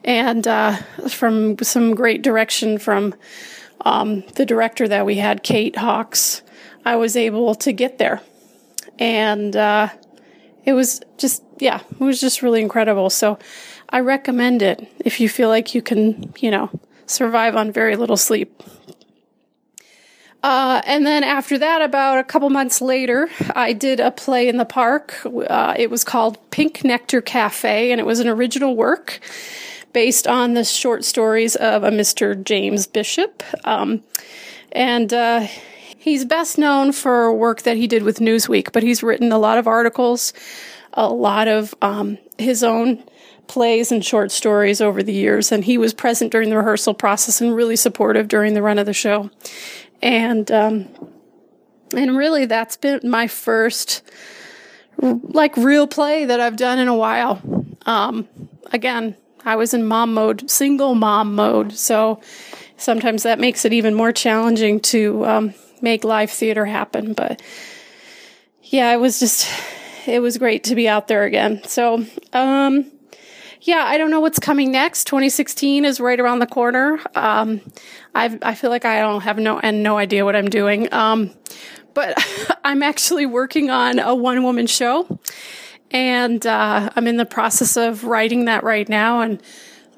and 0.03 0.47
uh, 0.47 0.77
from 1.09 1.57
some 1.59 1.95
great 1.95 2.21
direction 2.21 2.77
from 2.77 3.13
um, 3.81 4.23
the 4.35 4.45
director 4.45 4.87
that 4.87 5.05
we 5.05 5.15
had, 5.15 5.43
Kate 5.43 5.75
Hawks, 5.75 6.41
I 6.85 6.95
was 6.95 7.17
able 7.17 7.55
to 7.55 7.73
get 7.73 7.97
there. 7.97 8.21
And 8.97 9.55
uh, 9.55 9.89
it 10.65 10.73
was 10.73 11.01
just, 11.17 11.43
yeah, 11.59 11.81
it 11.91 11.99
was 11.99 12.19
just 12.19 12.41
really 12.41 12.61
incredible. 12.61 13.09
So 13.09 13.37
I 13.89 13.99
recommend 13.99 14.61
it 14.61 14.87
if 14.99 15.19
you 15.19 15.29
feel 15.29 15.49
like 15.49 15.75
you 15.75 15.81
can, 15.81 16.33
you 16.39 16.51
know, 16.51 16.69
survive 17.05 17.55
on 17.55 17.71
very 17.71 17.95
little 17.95 18.17
sleep. 18.17 18.61
Uh, 20.43 20.81
and 20.85 21.07
then 21.07 21.23
after 21.23 21.57
that, 21.57 21.81
about 21.81 22.19
a 22.19 22.23
couple 22.23 22.49
months 22.51 22.79
later, 22.79 23.29
I 23.55 23.73
did 23.73 23.99
a 23.99 24.11
play 24.11 24.47
in 24.47 24.57
the 24.57 24.65
park. 24.65 25.19
Uh, 25.25 25.73
it 25.75 25.89
was 25.89 26.03
called 26.03 26.37
Pink 26.51 26.83
Nectar 26.83 27.21
Cafe, 27.21 27.91
and 27.91 27.99
it 27.99 28.05
was 28.05 28.19
an 28.19 28.27
original 28.27 28.75
work 28.75 29.19
based 29.91 30.27
on 30.27 30.53
the 30.53 30.63
short 30.63 31.03
stories 31.03 31.55
of 31.55 31.83
a 31.83 31.89
Mr. 31.89 32.43
James 32.43 32.85
Bishop. 32.85 33.41
Um, 33.63 34.03
and 34.71 35.11
uh, 35.13 35.47
he's 36.05 36.23
best 36.23 36.59
known 36.59 36.91
for 36.91 37.33
work 37.33 37.63
that 37.63 37.77
he 37.77 37.87
did 37.87 38.03
with 38.03 38.19
Newsweek, 38.19 38.71
but 38.71 38.83
he's 38.83 39.01
written 39.01 39.31
a 39.31 39.39
lot 39.39 39.57
of 39.57 39.65
articles, 39.65 40.33
a 40.93 41.09
lot 41.11 41.47
of 41.47 41.73
um, 41.81 42.19
his 42.37 42.63
own 42.63 43.03
plays 43.47 43.91
and 43.91 44.05
short 44.05 44.31
stories 44.31 44.81
over 44.81 45.01
the 45.01 45.13
years. 45.13 45.51
And 45.51 45.65
he 45.65 45.79
was 45.79 45.95
present 45.95 46.31
during 46.31 46.51
the 46.51 46.57
rehearsal 46.57 46.93
process 46.93 47.41
and 47.41 47.55
really 47.55 47.75
supportive 47.75 48.27
during 48.27 48.53
the 48.53 48.61
run 48.61 48.77
of 48.77 48.85
the 48.85 48.93
show 48.93 49.31
and 50.01 50.51
um, 50.51 50.87
and 51.95 52.15
really 52.15 52.45
that's 52.45 52.77
been 52.77 52.99
my 53.03 53.27
first 53.27 54.03
like 55.01 55.57
real 55.57 55.87
play 55.87 56.25
that 56.25 56.39
I've 56.39 56.55
done 56.55 56.77
in 56.77 56.87
a 56.87 56.95
while. 56.95 57.41
Um, 57.87 58.29
again, 58.71 59.17
I 59.43 59.55
was 59.55 59.73
in 59.73 59.85
mom 59.85 60.13
mode, 60.13 60.49
single 60.49 60.93
mom 60.93 61.33
mode, 61.33 61.73
so 61.73 62.21
sometimes 62.77 63.23
that 63.23 63.39
makes 63.39 63.65
it 63.65 63.73
even 63.73 63.95
more 63.95 64.11
challenging 64.11 64.79
to 64.81 65.25
um, 65.25 65.53
make 65.85 66.03
live 66.03 66.29
theater 66.29 66.65
happen. 66.65 67.13
But 67.13 67.41
yeah, 68.63 68.91
it 68.91 68.97
was 68.97 69.19
just 69.19 69.47
it 70.05 70.19
was 70.19 70.37
great 70.37 70.65
to 70.65 70.75
be 70.75 70.89
out 70.89 71.07
there 71.07 71.23
again. 71.23 71.61
So 71.63 72.05
um, 72.33 72.91
yeah, 73.61 73.85
I 73.85 73.97
don't 73.97 74.11
know 74.11 74.19
what's 74.19 74.39
coming 74.39 74.71
next. 74.71 75.05
2016 75.07 75.85
is 75.85 76.01
right 76.01 76.19
around 76.19 76.39
the 76.39 76.47
corner. 76.47 76.99
Um, 77.15 77.61
I 78.13 78.37
I 78.41 78.55
feel 78.55 78.69
like 78.69 78.83
I 78.83 78.99
don't 78.99 79.21
have 79.21 79.37
no 79.37 79.59
and 79.59 79.81
no 79.81 79.97
idea 79.97 80.25
what 80.25 80.35
I'm 80.35 80.49
doing. 80.49 80.91
Um, 80.93 81.31
but 81.93 82.17
I'm 82.65 82.83
actually 82.83 83.25
working 83.25 83.69
on 83.69 83.99
a 83.99 84.13
one 84.13 84.43
woman 84.43 84.67
show, 84.67 85.19
and 85.91 86.45
uh, 86.45 86.89
I'm 86.95 87.07
in 87.07 87.17
the 87.17 87.25
process 87.25 87.77
of 87.77 88.03
writing 88.03 88.45
that 88.45 88.63
right 88.63 88.89
now, 88.89 89.21
and 89.21 89.41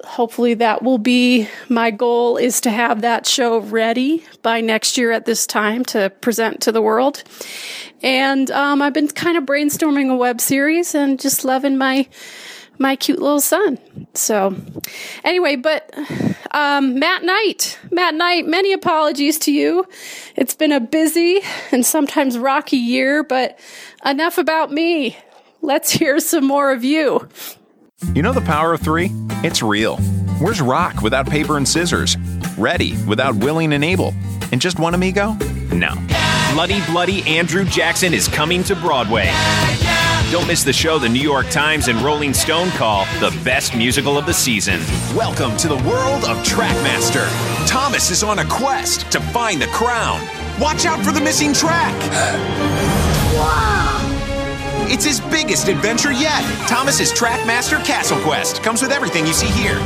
hopefully 0.04 0.54
that 0.54 0.82
will 0.82 0.98
be 0.98 1.48
my 1.68 1.90
goal 1.90 2.36
is 2.36 2.60
to 2.62 2.70
have 2.70 3.02
that 3.02 3.26
show 3.26 3.58
ready 3.58 4.24
by 4.42 4.60
next 4.60 4.96
year 4.96 5.12
at 5.12 5.24
this 5.24 5.46
time 5.46 5.84
to 5.86 6.10
present 6.20 6.62
to 6.62 6.72
the 6.72 6.82
world. 6.82 7.22
And 8.02 8.50
um, 8.50 8.80
I've 8.82 8.94
been 8.94 9.08
kind 9.08 9.36
of 9.36 9.44
brainstorming 9.44 10.10
a 10.10 10.16
web 10.16 10.40
series 10.40 10.94
and 10.94 11.20
just 11.20 11.44
loving 11.44 11.76
my 11.76 12.08
my 12.80 12.94
cute 12.94 13.18
little 13.18 13.40
son. 13.40 13.78
So, 14.14 14.54
anyway, 15.24 15.56
but 15.56 15.92
um, 16.52 16.98
Matt 16.98 17.24
Knight, 17.24 17.78
Matt 17.90 18.14
Knight, 18.14 18.46
many 18.46 18.72
apologies 18.72 19.38
to 19.40 19.52
you. 19.52 19.84
It's 20.36 20.54
been 20.54 20.72
a 20.72 20.78
busy 20.78 21.40
and 21.72 21.84
sometimes 21.84 22.38
rocky 22.38 22.76
year, 22.76 23.24
but 23.24 23.58
enough 24.04 24.38
about 24.38 24.70
me. 24.70 25.16
Let's 25.60 25.90
hear 25.90 26.20
some 26.20 26.46
more 26.46 26.70
of 26.70 26.84
you. 26.84 27.28
You 28.14 28.22
know 28.22 28.32
the 28.32 28.40
power 28.40 28.72
of 28.72 28.80
three? 28.80 29.10
It's 29.42 29.60
real. 29.60 29.96
Where's 30.38 30.60
Rock 30.60 31.02
without 31.02 31.28
paper 31.28 31.56
and 31.56 31.66
scissors? 31.66 32.16
Ready 32.56 32.96
without 33.08 33.34
willing 33.34 33.72
and 33.72 33.84
able? 33.84 34.14
And 34.52 34.60
just 34.60 34.78
one 34.78 34.94
amigo? 34.94 35.32
No. 35.72 35.94
Bloody 36.52 36.80
Bloody 36.86 37.26
Andrew 37.26 37.64
Jackson 37.64 38.14
is 38.14 38.28
coming 38.28 38.62
to 38.64 38.76
Broadway. 38.76 39.28
Don't 40.30 40.46
miss 40.46 40.62
the 40.62 40.72
show 40.72 40.98
the 41.00 41.08
New 41.08 41.20
York 41.20 41.48
Times 41.50 41.88
and 41.88 41.98
Rolling 42.00 42.34
Stone 42.34 42.70
call 42.70 43.04
the 43.18 43.36
best 43.44 43.74
musical 43.74 44.16
of 44.16 44.26
the 44.26 44.34
season. 44.34 44.78
Welcome 45.16 45.56
to 45.56 45.66
the 45.66 45.76
world 45.78 46.24
of 46.24 46.36
Trackmaster. 46.44 47.26
Thomas 47.66 48.10
is 48.12 48.22
on 48.22 48.38
a 48.38 48.44
quest 48.44 49.10
to 49.10 49.20
find 49.20 49.60
the 49.60 49.66
crown. 49.68 50.20
Watch 50.60 50.86
out 50.86 51.04
for 51.04 51.10
the 51.10 51.20
missing 51.20 51.52
track. 51.52 51.94
wow. 53.34 53.97
It's 54.90 55.04
his 55.04 55.20
biggest 55.20 55.68
adventure 55.68 56.12
yet. 56.12 56.42
Thomas's 56.66 57.12
Trackmaster 57.12 57.84
Castle 57.84 58.18
Quest 58.20 58.62
comes 58.62 58.80
with 58.80 58.90
everything 58.90 59.26
you 59.26 59.34
see 59.34 59.46
here. 59.48 59.78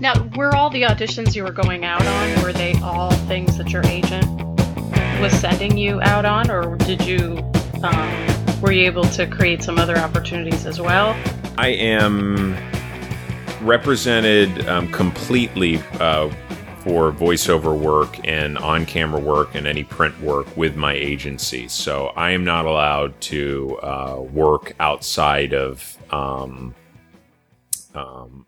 Now, 0.00 0.26
were 0.34 0.56
all 0.56 0.70
the 0.70 0.82
auditions 0.82 1.36
you 1.36 1.44
were 1.44 1.52
going 1.52 1.84
out 1.84 2.06
on, 2.06 2.42
were 2.42 2.54
they 2.54 2.72
all 2.80 3.10
things 3.28 3.58
that 3.58 3.70
your 3.70 3.84
agent 3.84 4.24
was 5.20 5.34
sending 5.34 5.76
you 5.76 6.00
out 6.00 6.24
on, 6.24 6.50
or 6.50 6.76
did 6.76 7.04
you 7.04 7.44
um, 7.82 8.62
were 8.62 8.72
you 8.72 8.86
able 8.86 9.04
to 9.04 9.26
create 9.26 9.62
some 9.62 9.78
other 9.78 9.98
opportunities 9.98 10.64
as 10.64 10.80
well? 10.80 11.14
I 11.60 11.72
am 11.72 12.56
represented 13.60 14.66
um, 14.66 14.90
completely 14.90 15.76
uh, 16.00 16.30
for 16.78 17.12
voiceover 17.12 17.78
work 17.78 18.18
and 18.26 18.56
on 18.56 18.86
camera 18.86 19.20
work 19.20 19.54
and 19.54 19.66
any 19.66 19.84
print 19.84 20.18
work 20.22 20.56
with 20.56 20.74
my 20.74 20.94
agency. 20.94 21.68
So 21.68 22.06
I 22.16 22.30
am 22.30 22.44
not 22.44 22.64
allowed 22.64 23.20
to 23.20 23.78
uh, 23.82 24.22
work 24.32 24.72
outside 24.80 25.52
of 25.52 25.98
um, 26.10 26.74
um, 27.94 28.46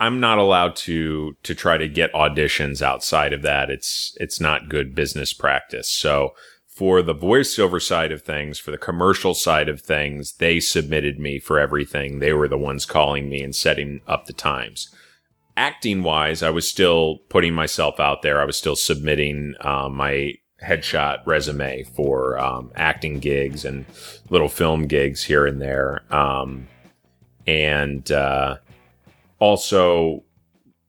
I'm 0.00 0.18
not 0.18 0.38
allowed 0.38 0.76
to 0.76 1.36
to 1.42 1.54
try 1.54 1.76
to 1.76 1.88
get 1.88 2.10
auditions 2.14 2.80
outside 2.80 3.34
of 3.34 3.42
that. 3.42 3.68
It's 3.68 4.16
it's 4.18 4.40
not 4.40 4.70
good 4.70 4.94
business 4.94 5.34
practice. 5.34 5.90
So 5.90 6.30
for 6.82 7.00
the 7.00 7.14
voiceover 7.14 7.80
side 7.80 8.10
of 8.10 8.22
things, 8.22 8.58
for 8.58 8.72
the 8.72 8.76
commercial 8.76 9.34
side 9.34 9.68
of 9.68 9.80
things, 9.80 10.32
they 10.38 10.58
submitted 10.58 11.16
me 11.16 11.38
for 11.38 11.60
everything. 11.60 12.18
They 12.18 12.32
were 12.32 12.48
the 12.48 12.58
ones 12.58 12.84
calling 12.84 13.28
me 13.28 13.40
and 13.40 13.54
setting 13.54 14.00
up 14.08 14.26
the 14.26 14.32
times. 14.32 14.92
Acting 15.56 16.02
wise, 16.02 16.42
I 16.42 16.50
was 16.50 16.68
still 16.68 17.18
putting 17.28 17.54
myself 17.54 18.00
out 18.00 18.22
there. 18.22 18.40
I 18.40 18.44
was 18.44 18.56
still 18.56 18.74
submitting 18.74 19.54
um, 19.60 19.94
my 19.94 20.34
headshot 20.60 21.24
resume 21.24 21.84
for 21.84 22.36
um, 22.40 22.72
acting 22.74 23.20
gigs 23.20 23.64
and 23.64 23.86
little 24.28 24.48
film 24.48 24.88
gigs 24.88 25.22
here 25.22 25.46
and 25.46 25.62
there. 25.62 26.02
Um, 26.12 26.66
and 27.46 28.10
uh, 28.10 28.56
also 29.38 30.24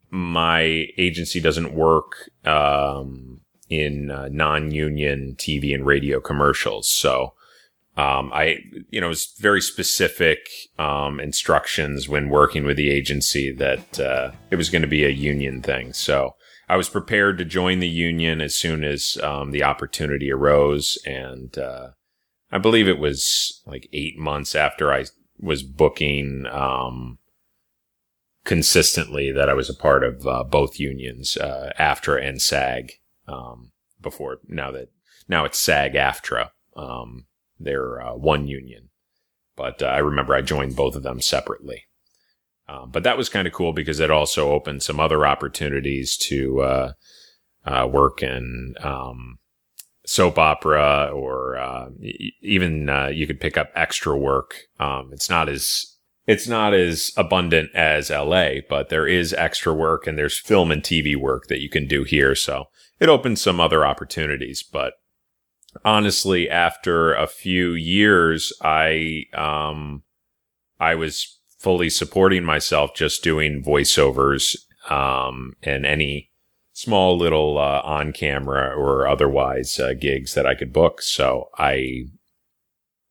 my 0.09 0.87
agency 0.97 1.39
doesn't 1.39 1.75
work 1.75 2.31
um, 2.45 3.32
in 3.73 4.11
uh, 4.11 4.29
non-union 4.31 5.35
TV 5.37 5.73
and 5.73 5.85
radio 5.85 6.19
commercials. 6.19 6.87
So 6.87 7.33
um, 7.97 8.31
I, 8.33 8.59
you 8.89 9.01
know, 9.01 9.07
it 9.07 9.09
was 9.09 9.33
very 9.39 9.61
specific 9.61 10.47
um, 10.77 11.19
instructions 11.19 12.07
when 12.07 12.29
working 12.29 12.65
with 12.65 12.77
the 12.77 12.89
agency 12.89 13.51
that 13.51 13.99
uh, 13.99 14.31
it 14.51 14.55
was 14.55 14.69
going 14.69 14.81
to 14.81 14.87
be 14.87 15.03
a 15.03 15.09
union 15.09 15.61
thing. 15.61 15.93
So 15.93 16.35
I 16.69 16.75
was 16.75 16.89
prepared 16.89 17.37
to 17.37 17.45
join 17.45 17.79
the 17.79 17.89
union 17.89 18.41
as 18.41 18.55
soon 18.55 18.83
as 18.83 19.17
um, 19.21 19.51
the 19.51 19.63
opportunity 19.63 20.31
arose, 20.31 20.97
and 21.05 21.55
uh, 21.57 21.89
I 22.51 22.57
believe 22.57 22.87
it 22.87 22.99
was 22.99 23.61
like 23.65 23.89
eight 23.93 24.17
months 24.17 24.55
after 24.55 24.91
I 24.91 25.05
was 25.39 25.61
booking 25.61 26.45
um, 26.51 27.19
consistently 28.45 29.31
that 29.31 29.49
I 29.49 29.53
was 29.53 29.69
a 29.69 29.75
part 29.75 30.03
of 30.03 30.25
uh, 30.25 30.43
both 30.43 30.79
unions, 30.79 31.37
uh, 31.37 31.73
AFTRA 31.79 32.27
and 32.27 32.41
SAG. 32.41 32.93
Um, 33.27 33.71
before 34.01 34.39
now 34.47 34.69
that 34.71 34.89
now 35.27 35.45
it's 35.45 35.57
SAG 35.57 35.93
AFTRA. 35.93 36.49
Um, 36.75 37.25
they're 37.59 38.01
uh, 38.01 38.15
one 38.15 38.47
union, 38.47 38.89
but 39.55 39.81
uh, 39.81 39.87
I 39.87 39.99
remember 39.99 40.35
I 40.35 40.41
joined 40.41 40.75
both 40.75 40.95
of 40.95 41.03
them 41.03 41.21
separately. 41.21 41.85
Um, 42.67 42.91
but 42.91 43.03
that 43.03 43.17
was 43.17 43.29
kind 43.29 43.47
of 43.47 43.53
cool 43.53 43.73
because 43.73 43.99
it 43.99 44.11
also 44.11 44.51
opened 44.51 44.83
some 44.83 44.99
other 44.99 45.25
opportunities 45.25 46.15
to 46.17 46.61
uh, 46.61 46.91
uh, 47.65 47.87
work 47.91 48.23
in 48.23 48.75
um, 48.81 49.39
soap 50.05 50.37
opera 50.37 51.11
or 51.13 51.89
even 52.41 52.89
you 53.13 53.27
could 53.27 53.39
pick 53.39 53.57
up 53.57 53.71
extra 53.75 54.17
work. 54.17 54.55
Um, 54.79 55.09
it's 55.11 55.29
not 55.29 55.49
as 55.49 55.93
it's 56.25 56.47
not 56.47 56.73
as 56.73 57.11
abundant 57.17 57.69
as 57.75 58.09
LA, 58.09 58.61
but 58.69 58.89
there 58.89 59.07
is 59.07 59.33
extra 59.33 59.73
work 59.73 60.07
and 60.07 60.17
there's 60.17 60.39
film 60.39 60.71
and 60.71 60.81
TV 60.81 61.17
work 61.17 61.47
that 61.47 61.61
you 61.61 61.69
can 61.69 61.85
do 61.85 62.03
here. 62.03 62.33
So 62.33 62.67
it 63.03 63.09
opened 63.09 63.37
some 63.37 63.59
other 63.59 63.85
opportunities. 63.85 64.63
But 64.63 64.93
honestly, 65.83 66.49
after 66.49 67.13
a 67.13 67.27
few 67.27 67.73
years, 67.73 68.53
I, 68.61 69.25
um, 69.33 70.03
I 70.79 70.95
was 70.95 71.37
fully 71.59 71.89
supporting 71.89 72.45
myself 72.45 72.95
just 72.95 73.21
doing 73.21 73.61
voiceovers, 73.61 74.55
um, 74.89 75.53
and 75.61 75.85
any 75.85 76.31
small 76.71 77.17
little 77.17 77.57
uh, 77.57 77.81
on 77.83 78.13
camera 78.13 78.73
or 78.73 79.05
otherwise 79.05 79.79
uh, 79.79 79.93
gigs 79.99 80.33
that 80.33 80.45
I 80.45 80.55
could 80.55 80.71
book. 80.71 81.01
So 81.01 81.49
I 81.57 82.05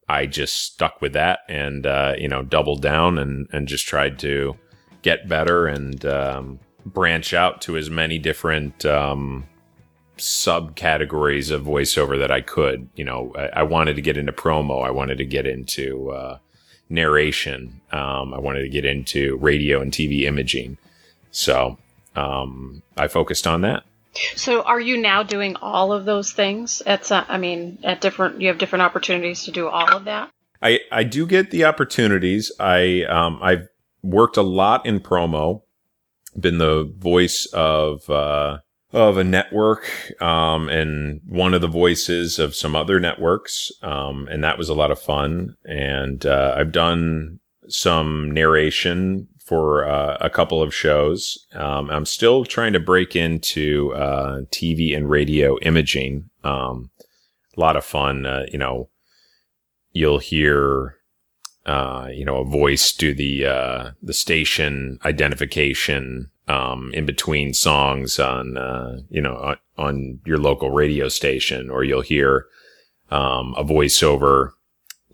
I 0.08 0.26
just 0.26 0.56
stuck 0.56 1.00
with 1.00 1.12
that 1.12 1.40
and 1.48 1.86
uh, 1.86 2.14
you 2.18 2.28
know 2.28 2.42
doubled 2.42 2.82
down 2.82 3.18
and 3.18 3.46
and 3.52 3.68
just 3.68 3.86
tried 3.86 4.18
to 4.20 4.56
get 5.02 5.28
better 5.28 5.66
and 5.66 6.04
um, 6.04 6.60
branch 6.84 7.32
out 7.32 7.60
to 7.62 7.76
as 7.76 7.88
many 7.88 8.18
different 8.18 8.84
um, 8.84 9.46
subcategories 10.18 11.50
of 11.50 11.62
voiceover 11.62 12.18
that 12.18 12.30
I 12.30 12.40
could. 12.40 12.88
You 12.94 13.04
know, 13.04 13.32
I, 13.36 13.60
I, 13.60 13.62
wanted 13.62 13.96
to 13.96 14.02
get 14.02 14.16
into 14.16 14.32
promo. 14.32 14.84
I 14.84 14.90
wanted 14.90 15.18
to 15.18 15.24
get 15.24 15.46
into 15.46 16.10
uh, 16.10 16.38
narration. 16.88 17.80
Um, 17.90 18.34
I 18.34 18.38
wanted 18.38 18.62
to 18.62 18.68
get 18.68 18.84
into 18.84 19.36
radio 19.36 19.80
and 19.80 19.90
TV 19.90 20.22
imaging. 20.22 20.76
So 21.30 21.78
um, 22.14 22.82
I 22.96 23.08
focused 23.08 23.46
on 23.46 23.62
that. 23.62 23.84
So, 24.36 24.60
are 24.62 24.80
you 24.80 24.98
now 24.98 25.22
doing 25.22 25.56
all 25.56 25.90
of 25.90 26.04
those 26.04 26.32
things? 26.32 26.82
At 26.84 27.06
some, 27.06 27.24
I 27.28 27.38
mean, 27.38 27.78
at 27.82 28.02
different, 28.02 28.42
you 28.42 28.48
have 28.48 28.58
different 28.58 28.82
opportunities 28.82 29.44
to 29.44 29.50
do 29.50 29.68
all 29.68 29.88
of 29.88 30.04
that. 30.04 30.30
I 30.60 30.80
I 30.90 31.02
do 31.04 31.26
get 31.26 31.50
the 31.50 31.64
opportunities. 31.64 32.52
I 32.60 33.04
um 33.04 33.38
I've 33.42 33.68
worked 34.02 34.36
a 34.36 34.42
lot 34.42 34.84
in 34.84 35.00
promo, 35.00 35.62
been 36.38 36.58
the 36.58 36.84
voice 36.84 37.46
of 37.52 38.08
uh, 38.10 38.58
of 38.92 39.16
a 39.16 39.24
network 39.24 39.90
um, 40.20 40.68
and 40.68 41.20
one 41.26 41.54
of 41.54 41.60
the 41.60 41.68
voices 41.68 42.38
of 42.38 42.54
some 42.54 42.76
other 42.76 43.00
networks, 43.00 43.72
um, 43.82 44.28
and 44.30 44.44
that 44.44 44.58
was 44.58 44.68
a 44.68 44.74
lot 44.74 44.90
of 44.90 45.00
fun. 45.00 45.56
And 45.64 46.24
uh, 46.26 46.54
I've 46.56 46.72
done 46.72 47.40
some 47.68 48.30
narration 48.30 49.28
for 49.44 49.88
uh, 49.88 50.18
a 50.20 50.30
couple 50.30 50.62
of 50.62 50.74
shows. 50.74 51.46
Um, 51.54 51.90
I'm 51.90 52.06
still 52.06 52.44
trying 52.44 52.74
to 52.74 52.80
break 52.80 53.16
into 53.16 53.92
uh, 53.94 54.42
TV 54.50 54.96
and 54.96 55.08
radio 55.08 55.58
imaging. 55.60 56.30
Um, 56.44 56.90
a 57.56 57.60
lot 57.60 57.76
of 57.76 57.84
fun, 57.84 58.26
uh, 58.26 58.44
you 58.50 58.58
know. 58.58 58.88
You'll 59.94 60.20
hear 60.20 60.96
uh, 61.66 62.08
you 62.12 62.24
know, 62.24 62.38
a 62.38 62.44
voice 62.44 62.92
do 62.92 63.14
the 63.14 63.46
uh, 63.46 63.90
the 64.02 64.12
station 64.12 64.98
identification 65.04 66.30
um, 66.48 66.90
in 66.92 67.06
between 67.06 67.54
songs 67.54 68.18
on 68.18 68.56
uh, 68.56 68.98
you 69.10 69.20
know 69.20 69.54
on, 69.78 70.20
your 70.26 70.38
local 70.38 70.70
radio 70.70 71.08
station, 71.08 71.70
or 71.70 71.84
you'll 71.84 72.00
hear 72.00 72.46
um, 73.10 73.54
a 73.56 73.64
voiceover 73.64 74.50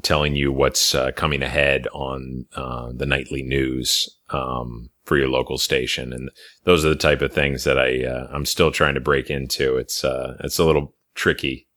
telling 0.03 0.37
you 0.37 0.53
what's 0.53 0.95
uh, 0.95 1.11
coming 1.13 1.43
ahead 1.43 1.87
on 1.93 2.47
uh, 2.55 2.93
the 2.95 3.07
nightly 3.07 3.43
news 3.43 4.09
um, 4.31 4.89
for 5.05 5.19
your 5.19 5.29
local 5.29 5.59
station, 5.59 6.15
and 6.15 6.31
those 6.65 6.83
are 6.83 6.91
the 6.91 6.97
type 6.97 7.21
of 7.21 7.33
things 7.33 7.65
that 7.65 7.79
I 7.79 8.05
uh, 8.05 8.29
I'm 8.33 8.47
still 8.47 8.71
trying 8.71 8.95
to 8.95 9.01
break 9.01 9.29
into. 9.29 9.77
It's 9.77 10.03
uh 10.03 10.39
it's 10.41 10.59
a 10.59 10.65
little 10.65 10.95
tricky, 11.15 11.69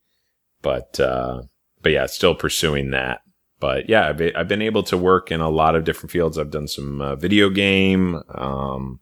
but 0.62 0.92
but 0.96 1.92
yeah, 1.92 2.06
still 2.06 2.34
pursuing 2.34 2.90
that 2.92 3.20
but 3.62 3.88
yeah, 3.88 4.08
I've, 4.08 4.20
I've 4.34 4.48
been 4.48 4.60
able 4.60 4.82
to 4.82 4.98
work 4.98 5.30
in 5.30 5.40
a 5.40 5.48
lot 5.48 5.76
of 5.76 5.84
different 5.84 6.10
fields. 6.10 6.36
I've 6.36 6.50
done 6.50 6.66
some 6.66 7.00
uh, 7.00 7.14
video 7.14 7.48
game, 7.48 8.20
um, 8.34 8.98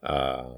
uh, 0.00 0.50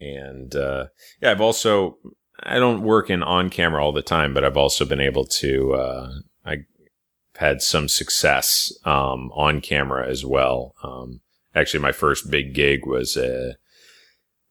and 0.00 0.52
uh, 0.56 0.86
yeah, 1.22 1.30
I've 1.30 1.40
also 1.40 1.96
I 2.42 2.58
don't 2.58 2.82
work 2.82 3.08
in 3.08 3.22
on 3.22 3.50
camera 3.50 3.84
all 3.84 3.92
the 3.92 4.02
time, 4.02 4.34
but 4.34 4.44
I've 4.44 4.56
also 4.56 4.84
been 4.84 5.00
able 5.00 5.24
to 5.24 5.74
uh, 5.74 6.10
I 6.44 6.64
had 7.36 7.62
some 7.62 7.86
success 7.86 8.72
um, 8.84 9.30
on 9.32 9.60
camera 9.60 10.08
as 10.08 10.26
well. 10.26 10.74
Um, 10.82 11.20
actually, 11.54 11.80
my 11.80 11.92
first 11.92 12.32
big 12.32 12.52
gig 12.52 12.84
was 12.84 13.16
a 13.16 13.54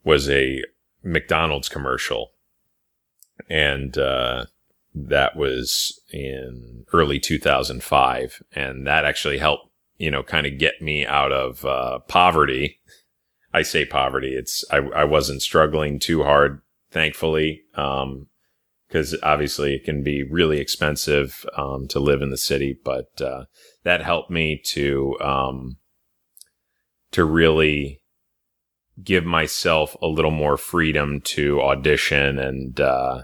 was 0.06 0.30
a 0.30 0.64
McDonald's 1.04 1.68
commercial, 1.68 2.32
and 3.50 3.98
uh, 3.98 4.46
that 4.94 5.36
was 5.36 6.02
in 6.12 6.86
early 6.94 7.20
2005. 7.20 8.42
And 8.54 8.88
that 8.88 9.06
actually 9.06 9.38
helped, 9.38 9.70
you 9.98 10.10
know, 10.10 10.24
kind 10.24 10.48
of 10.48 10.58
get 10.58 10.82
me 10.82 11.06
out 11.06 11.32
of 11.32 11.66
uh, 11.66 12.00
poverty. 12.08 12.80
I 13.54 13.62
say 13.62 13.86
poverty. 13.86 14.36
It's, 14.36 14.64
I, 14.72 14.78
I 14.78 15.04
wasn't 15.04 15.42
struggling 15.42 16.00
too 16.00 16.24
hard, 16.24 16.62
thankfully. 16.92 17.62
Um, 17.76 18.28
cause 18.92 19.16
obviously 19.22 19.76
it 19.76 19.84
can 19.84 20.04
be 20.04 20.24
really 20.24 20.60
expensive, 20.60 21.46
um, 21.56 21.88
to 21.90 22.00
live 22.00 22.22
in 22.22 22.32
the 22.32 22.38
city, 22.38 22.78
but, 22.84 23.22
uh, 23.22 23.46
that 23.84 24.02
helped 24.02 24.32
me 24.32 24.60
to, 24.66 25.18
um, 25.22 25.78
to 27.12 27.24
really 27.24 28.02
give 29.04 29.26
myself 29.26 29.96
a 30.02 30.08
little 30.08 30.32
more 30.32 30.58
freedom 30.58 31.22
to 31.22 31.62
audition 31.62 32.40
and, 32.40 32.80
uh, 32.80 33.24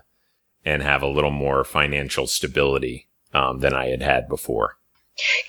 and 0.66 0.82
have 0.82 1.02
a 1.02 1.08
little 1.08 1.32
more 1.32 1.64
financial 1.64 2.28
stability 2.28 3.08
um, 3.34 3.60
than 3.60 3.74
I 3.74 3.88
had 3.88 4.02
had 4.02 4.28
before. 4.28 4.78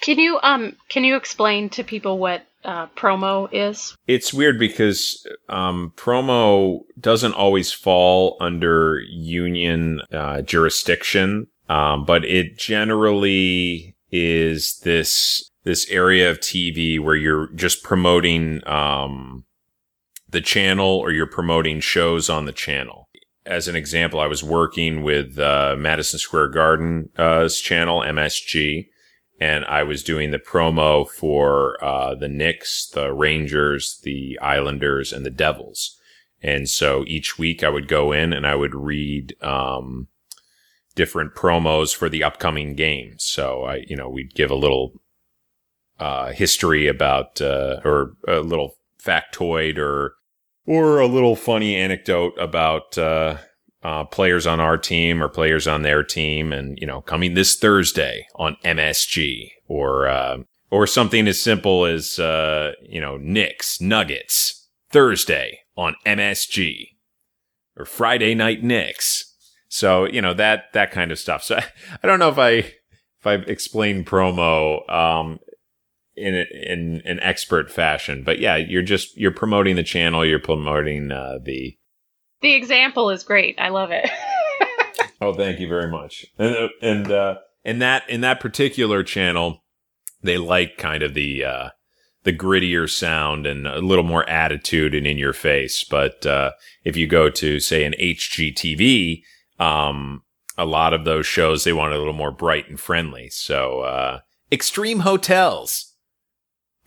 Can 0.01 0.19
you 0.19 0.39
um 0.43 0.77
can 0.89 1.03
you 1.03 1.17
explain 1.17 1.69
to 1.71 1.83
people 1.83 2.19
what 2.19 2.47
uh, 2.65 2.87
promo 2.97 3.49
is? 3.53 3.97
It's 4.07 4.35
weird 4.35 4.59
because 4.59 5.27
um, 5.49 5.93
promo 5.97 6.81
doesn't 7.01 7.35
always 7.35 7.73
fall 7.73 8.37
under 8.41 9.01
union 9.09 10.03
uh, 10.13 10.43
jurisdiction, 10.43 11.49
um, 11.69 12.05
but 12.05 12.25
it 12.25 12.59
generally 12.59 13.97
is 14.13 14.79
this 14.81 15.51
this 15.65 15.89
area 15.91 16.31
of 16.31 16.39
TV 16.39 17.01
where 17.01 17.17
you're 17.17 17.49
just 17.55 17.83
promoting 17.83 18.67
um, 18.69 19.45
the 20.31 20.41
channel 20.41 20.87
or 20.87 21.11
you're 21.11 21.27
promoting 21.27 21.81
shows 21.81 22.31
on 22.31 22.45
the 22.45 22.53
channel 22.53 23.06
as 23.47 23.69
an 23.69 23.77
example, 23.77 24.21
I 24.21 24.27
was 24.27 24.43
working 24.43 25.03
with 25.03 25.39
uh, 25.39 25.77
Madison 25.79 26.19
Square 26.19 26.49
Garden's 26.49 27.09
uh, 27.17 27.49
channel, 27.49 28.01
MSG, 28.01 28.89
and 29.41 29.65
I 29.67 29.83
was 29.83 30.03
doing 30.03 30.31
the 30.31 30.39
promo 30.39 31.09
for 31.09 31.83
uh, 31.83 32.15
the 32.15 32.29
Knicks, 32.29 32.89
the 32.89 33.13
Rangers, 33.13 34.01
the 34.03 34.39
Islanders, 34.41 35.13
and 35.13 35.25
the 35.25 35.31
Devils. 35.31 35.97
And 36.43 36.69
so 36.69 37.05
each 37.07 37.39
week 37.39 37.63
I 37.63 37.69
would 37.69 37.89
go 37.89 38.13
in 38.13 38.33
and 38.33 38.47
I 38.47 38.55
would 38.55 38.75
read 38.75 39.35
um, 39.43 40.09
different 40.95 41.35
promos 41.35 41.95
for 41.95 42.09
the 42.09 42.25
upcoming 42.25 42.75
games. 42.75 43.25
So 43.25 43.65
I, 43.65 43.85
you 43.87 43.97
know, 43.97 44.09
we'd 44.09 44.35
give 44.35 44.51
a 44.51 44.57
little 44.57 44.93
uh, 45.99 46.33
history 46.33 46.89
about 46.89 47.41
uh, 47.41 47.81
or 47.85 48.13
a 48.27 48.41
little 48.41 48.77
factoid 49.03 49.79
or 49.79 50.15
or 50.67 50.99
a 50.99 51.07
little 51.07 51.37
funny 51.37 51.77
anecdote 51.77 52.35
about 52.39 52.99
uh, 52.99 53.39
uh, 53.83 54.05
players 54.05 54.47
on 54.47 54.61
our 54.61 54.77
team 54.77 55.23
or 55.23 55.29
players 55.29 55.67
on 55.67 55.83
their 55.83 56.03
team, 56.03 56.53
and 56.53 56.79
you 56.81 56.87
know, 56.87 57.01
coming 57.01 57.35
this 57.35 57.57
Thursday 57.57 58.27
on 58.35 58.57
MSG, 58.65 59.51
or 59.69 60.09
uh, 60.09 60.39
or 60.71 60.87
something 60.87 61.29
as 61.29 61.41
simple 61.41 61.87
as 61.87 62.19
uh, 62.19 62.73
you 62.83 63.01
know, 63.01 63.17
Knicks 63.17 63.81
Nuggets 63.81 64.69
Thursday 64.91 65.61
on 65.77 65.95
MSG, 66.05 66.89
or 67.77 67.85
Friday 67.85 68.35
Night 68.35 68.63
Knicks. 68.63 69.35
So 69.69 70.07
you 70.07 70.21
know 70.21 70.35
that 70.35 70.73
that 70.73 70.91
kind 70.91 71.13
of 71.13 71.19
stuff. 71.19 71.43
So 71.45 71.57
I, 72.03 72.07
don't 72.07 72.19
know 72.19 72.29
if 72.29 72.39
I 72.39 72.51
if 72.51 73.27
I've 73.27 73.49
explained 73.49 74.07
promo 74.07 74.89
um, 74.91 75.39
in 76.17 76.35
in 76.35 77.03
an 77.05 77.21
expert 77.21 77.71
fashion. 77.71 78.23
But 78.23 78.39
yeah, 78.39 78.57
you're 78.57 78.83
just 78.83 79.17
you're 79.17 79.31
promoting 79.31 79.77
the 79.77 79.83
channel. 79.83 80.25
You're 80.25 80.39
promoting 80.39 81.13
uh, 81.13 81.39
the. 81.43 81.77
The 82.43 82.55
example 82.55 83.11
is 83.11 83.25
great. 83.25 83.59
I 83.59 83.71
love 83.71 83.91
it. 83.91 84.09
oh, 85.21 85.33
thank 85.33 85.59
you 85.59 85.69
very 85.69 85.91
much. 85.91 86.27
And 86.39 86.57
uh, 86.57 86.69
and 86.83 87.11
uh, 87.11 87.37
in 87.65 87.79
that 87.81 88.09
in 88.09 88.21
that 88.23 88.41
particular 88.41 89.03
channel, 89.03 89.65
they 90.23 90.39
like 90.39 90.77
kind 90.77 91.03
of 91.03 91.15
the 91.15 91.45
uh, 91.45 91.69
the 92.25 92.33
grittier 92.33 92.91
sound 92.91 93.47
and 93.47 93.67
a 93.67 93.81
little 93.81 94.05
more 94.05 94.29
attitude 94.29 94.95
and 94.95 95.07
in 95.07 95.17
your 95.17 95.33
face. 95.33 95.85
But 95.85 96.27
uh, 96.27 96.53
if 96.85 96.97
you 96.97 97.07
go 97.07 97.31
to 97.31 97.61
say 97.61 97.85
an 97.85 97.95
HGTV, 97.99 99.23
um, 99.59 100.23
a 100.59 100.67
lot 100.67 100.93
of 100.93 101.05
those 101.05 101.27
shows 101.27 101.65
they 101.65 101.73
want 101.73 101.95
a 101.95 101.99
little 101.99 102.13
more 102.13 102.33
bright 102.33 102.69
and 102.69 102.79
friendly. 102.81 103.29
So 103.31 103.81
uh, 103.81 104.21
Extreme 104.51 105.01
Hotels 105.01 105.86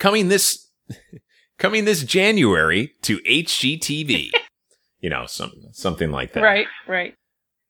coming 0.00 0.28
this 0.28 0.68
coming 1.58 1.84
this 1.84 2.02
January 2.02 2.94
to 3.02 3.18
HGTV. 3.18 4.30
you 5.00 5.10
know, 5.10 5.26
some 5.26 5.52
something 5.70 6.10
like 6.10 6.32
that. 6.32 6.42
Right, 6.42 6.66
right. 6.88 7.14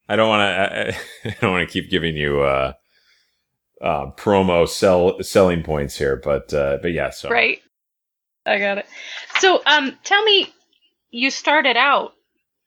I 0.08 0.16
don't 0.16 0.28
want 0.28 0.40
to. 0.40 0.44
I, 0.44 1.28
I, 1.28 1.36
don't 1.42 1.52
want 1.52 1.68
to 1.68 1.72
keep 1.72 1.90
giving 1.90 2.16
you 2.16 2.40
uh, 2.40 2.72
uh, 3.82 4.06
promo 4.16 4.66
sell 4.66 5.22
selling 5.22 5.62
points 5.62 5.98
here, 5.98 6.16
but 6.16 6.54
uh, 6.54 6.78
but 6.80 6.92
yeah. 6.92 7.10
So 7.10 7.28
right, 7.28 7.58
I 8.46 8.58
got 8.58 8.78
it. 8.78 8.86
So 9.40 9.60
um, 9.66 9.98
tell 10.02 10.22
me, 10.24 10.48
you 11.10 11.30
started 11.30 11.76
out 11.76 12.12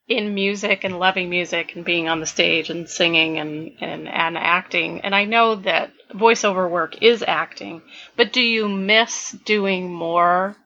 in 0.06 0.34
music 0.34 0.84
and 0.84 0.98
loving 0.98 1.30
music 1.30 1.74
and 1.74 1.84
being 1.84 2.08
on 2.08 2.20
the 2.20 2.26
stage 2.26 2.68
and 2.68 2.88
singing 2.88 3.38
and, 3.38 3.72
and, 3.80 4.06
and 4.06 4.36
acting. 4.36 5.00
And 5.00 5.14
I 5.14 5.24
know 5.24 5.56
that 5.56 5.92
voiceover 6.14 6.68
work 6.70 7.02
is 7.02 7.24
acting, 7.26 7.82
but 8.16 8.32
do 8.32 8.40
you 8.40 8.68
miss 8.68 9.32
doing 9.44 9.92
more 9.92 10.56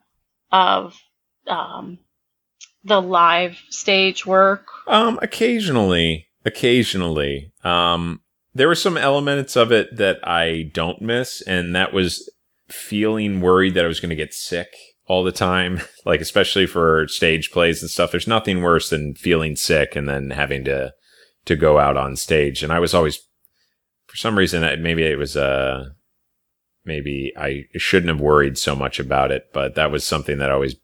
of 0.51 0.95
um, 1.47 1.99
the 2.83 3.01
live 3.01 3.59
stage 3.69 4.25
work? 4.25 4.65
Um, 4.87 5.19
occasionally, 5.21 6.27
occasionally. 6.45 7.51
Um, 7.63 8.21
there 8.53 8.67
were 8.67 8.75
some 8.75 8.97
elements 8.97 9.55
of 9.55 9.71
it 9.71 9.95
that 9.97 10.19
I 10.23 10.71
don't 10.73 11.01
miss, 11.01 11.41
and 11.41 11.75
that 11.75 11.93
was 11.93 12.29
feeling 12.67 13.41
worried 13.41 13.73
that 13.73 13.85
I 13.85 13.87
was 13.87 13.99
going 13.99 14.09
to 14.09 14.15
get 14.15 14.33
sick 14.33 14.69
all 15.07 15.23
the 15.23 15.31
time, 15.31 15.81
like 16.05 16.21
especially 16.21 16.65
for 16.65 17.07
stage 17.07 17.51
plays 17.51 17.81
and 17.81 17.89
stuff. 17.89 18.11
There's 18.11 18.27
nothing 18.27 18.61
worse 18.61 18.89
than 18.89 19.15
feeling 19.15 19.55
sick 19.55 19.95
and 19.95 20.07
then 20.07 20.31
having 20.31 20.63
to 20.65 20.93
to 21.45 21.55
go 21.55 21.79
out 21.79 21.97
on 21.97 22.15
stage. 22.15 22.63
And 22.63 22.71
I 22.71 22.79
was 22.79 22.93
always, 22.93 23.19
for 24.09 24.17
some 24.17 24.37
reason, 24.37 24.61
maybe 24.81 25.03
it 25.03 25.17
was 25.17 25.37
uh 25.37 25.89
maybe 26.83 27.31
I 27.37 27.65
shouldn't 27.77 28.09
have 28.09 28.19
worried 28.19 28.57
so 28.57 28.75
much 28.75 28.99
about 28.99 29.31
it, 29.31 29.49
but 29.53 29.75
that 29.75 29.91
was 29.91 30.03
something 30.03 30.39
that 30.39 30.51
always 30.51 30.75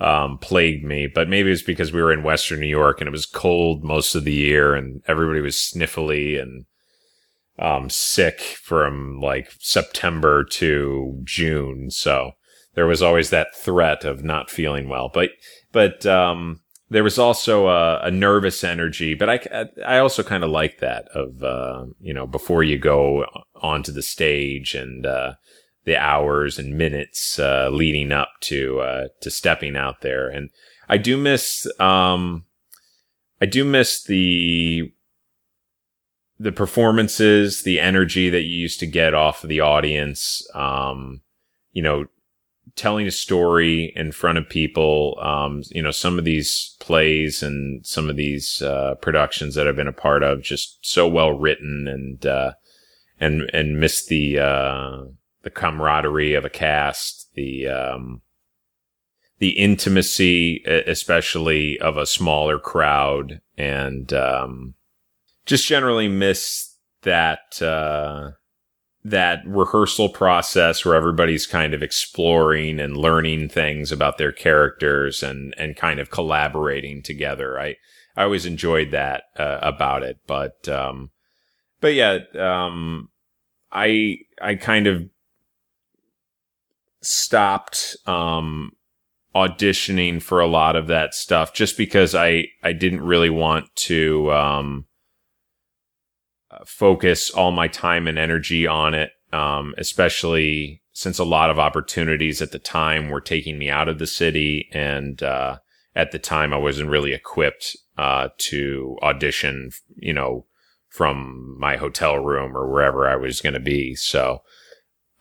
um, 0.00 0.38
plagued 0.38 0.84
me. 0.84 1.08
But 1.12 1.28
maybe 1.28 1.50
it's 1.50 1.62
because 1.62 1.92
we 1.92 2.00
were 2.00 2.12
in 2.12 2.22
Western 2.22 2.60
New 2.60 2.68
York 2.68 3.00
and 3.00 3.08
it 3.08 3.12
was 3.12 3.26
cold 3.26 3.82
most 3.82 4.14
of 4.14 4.24
the 4.24 4.32
year, 4.32 4.74
and 4.74 5.02
everybody 5.08 5.40
was 5.40 5.56
sniffly 5.56 6.40
and 6.40 6.66
um, 7.58 7.90
sick 7.90 8.40
from 8.40 9.20
like 9.20 9.52
September 9.58 10.44
to 10.44 11.20
June. 11.24 11.90
So 11.90 12.32
there 12.74 12.86
was 12.86 13.02
always 13.02 13.30
that 13.30 13.56
threat 13.56 14.04
of 14.04 14.22
not 14.22 14.50
feeling 14.50 14.88
well. 14.88 15.10
But 15.12 15.30
but 15.72 16.06
um, 16.06 16.60
there 16.90 17.04
was 17.04 17.18
also 17.18 17.68
a, 17.68 18.00
a, 18.04 18.10
nervous 18.10 18.64
energy. 18.64 19.14
But 19.14 19.28
I 19.28 19.66
I 19.86 19.98
also 19.98 20.22
kind 20.22 20.44
of 20.44 20.50
like 20.50 20.78
that 20.78 21.08
of 21.08 21.42
uh, 21.42 21.86
you 22.00 22.14
know 22.14 22.26
before 22.26 22.62
you 22.62 22.78
go 22.78 23.26
onto 23.56 23.92
the 23.92 24.02
stage 24.02 24.74
and 24.74 25.04
uh, 25.04 25.34
the 25.84 25.96
hours 25.96 26.58
and 26.58 26.76
minutes 26.78 27.38
uh, 27.38 27.68
leading 27.72 28.12
up 28.12 28.30
to 28.40 28.80
uh, 28.80 29.08
to 29.20 29.30
stepping 29.30 29.76
out 29.76 30.00
there. 30.00 30.28
And 30.28 30.50
I 30.88 30.96
do 30.96 31.16
miss 31.16 31.66
um, 31.80 32.44
I 33.40 33.46
do 33.46 33.64
miss 33.64 34.02
the 34.02 34.92
the 36.40 36.52
performances, 36.52 37.64
the 37.64 37.80
energy 37.80 38.30
that 38.30 38.42
you 38.42 38.56
used 38.56 38.80
to 38.80 38.86
get 38.86 39.12
off 39.12 39.42
of 39.42 39.48
the 39.48 39.60
audience. 39.60 40.46
Um, 40.54 41.20
you 41.72 41.82
know, 41.82 42.06
telling 42.78 43.06
a 43.06 43.10
story 43.10 43.92
in 43.94 44.12
front 44.12 44.38
of 44.38 44.48
people. 44.48 45.18
Um, 45.20 45.62
you 45.70 45.82
know, 45.82 45.90
some 45.90 46.18
of 46.18 46.24
these 46.24 46.76
plays 46.80 47.42
and 47.42 47.84
some 47.84 48.08
of 48.08 48.16
these 48.16 48.62
uh, 48.62 48.94
productions 49.02 49.54
that 49.54 49.68
I've 49.68 49.76
been 49.76 49.88
a 49.88 49.92
part 49.92 50.22
of 50.22 50.42
just 50.42 50.78
so 50.80 51.06
well 51.06 51.32
written 51.32 51.86
and 51.88 52.24
uh, 52.24 52.52
and 53.20 53.50
and 53.52 53.80
miss 53.80 54.06
the 54.06 54.38
uh, 54.38 54.98
the 55.42 55.50
camaraderie 55.50 56.34
of 56.34 56.44
a 56.44 56.50
cast, 56.50 57.28
the 57.34 57.68
um, 57.68 58.22
the 59.38 59.50
intimacy, 59.50 60.62
especially 60.64 61.78
of 61.80 61.96
a 61.96 62.06
smaller 62.06 62.58
crowd, 62.58 63.40
and 63.56 64.12
um, 64.12 64.74
just 65.46 65.66
generally 65.66 66.08
miss 66.08 66.76
that 67.02 67.60
uh, 67.62 68.30
that 69.04 69.42
rehearsal 69.46 70.08
process 70.08 70.84
where 70.84 70.94
everybody's 70.94 71.46
kind 71.46 71.72
of 71.72 71.82
exploring 71.82 72.80
and 72.80 72.96
learning 72.96 73.48
things 73.48 73.92
about 73.92 74.18
their 74.18 74.32
characters 74.32 75.22
and 75.22 75.54
and 75.56 75.76
kind 75.76 76.00
of 76.00 76.10
collaborating 76.10 77.02
together. 77.02 77.58
I 77.58 77.76
I 78.16 78.24
always 78.24 78.46
enjoyed 78.46 78.90
that 78.90 79.24
uh, 79.36 79.60
about 79.62 80.02
it, 80.02 80.18
but 80.26 80.68
um, 80.68 81.10
but 81.80 81.94
yeah, 81.94 82.18
um, 82.38 83.10
I 83.70 84.18
I 84.42 84.56
kind 84.56 84.86
of 84.86 85.08
stopped 87.00 87.96
um, 88.06 88.72
auditioning 89.34 90.20
for 90.20 90.40
a 90.40 90.48
lot 90.48 90.74
of 90.74 90.88
that 90.88 91.14
stuff 91.14 91.54
just 91.54 91.76
because 91.76 92.14
I 92.14 92.46
I 92.64 92.72
didn't 92.72 93.02
really 93.02 93.30
want 93.30 93.74
to 93.76 94.32
um, 94.32 94.86
focus 96.66 97.30
all 97.30 97.50
my 97.50 97.68
time 97.68 98.06
and 98.06 98.18
energy 98.18 98.66
on 98.66 98.94
it, 98.94 99.10
um, 99.32 99.74
especially 99.78 100.82
since 100.92 101.18
a 101.18 101.24
lot 101.24 101.50
of 101.50 101.58
opportunities 101.58 102.42
at 102.42 102.50
the 102.50 102.58
time 102.58 103.08
were 103.08 103.20
taking 103.20 103.58
me 103.58 103.70
out 103.70 103.88
of 103.88 103.98
the 103.98 104.06
city. 104.06 104.68
And 104.72 105.22
uh, 105.22 105.58
at 105.94 106.10
the 106.10 106.18
time, 106.18 106.52
I 106.52 106.56
wasn't 106.56 106.90
really 106.90 107.12
equipped 107.12 107.76
uh, 107.96 108.30
to 108.38 108.98
audition, 109.02 109.70
you 109.96 110.12
know, 110.12 110.46
from 110.88 111.56
my 111.58 111.76
hotel 111.76 112.18
room 112.18 112.56
or 112.56 112.68
wherever 112.68 113.08
I 113.08 113.16
was 113.16 113.40
going 113.40 113.54
to 113.54 113.60
be. 113.60 113.94
So, 113.94 114.42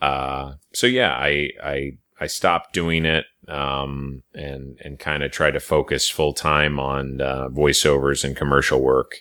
uh, 0.01 0.53
so 0.73 0.87
yeah, 0.87 1.13
I, 1.13 1.49
I, 1.63 1.91
I 2.19 2.27
stopped 2.27 2.73
doing 2.73 3.05
it, 3.05 3.25
um, 3.47 4.23
and, 4.33 4.79
and 4.83 4.97
kind 4.97 5.21
of 5.21 5.31
tried 5.31 5.51
to 5.51 5.59
focus 5.59 6.09
full 6.09 6.33
time 6.33 6.79
on, 6.79 7.21
uh, 7.21 7.49
voiceovers 7.49 8.23
and 8.23 8.35
commercial 8.35 8.81
work. 8.81 9.17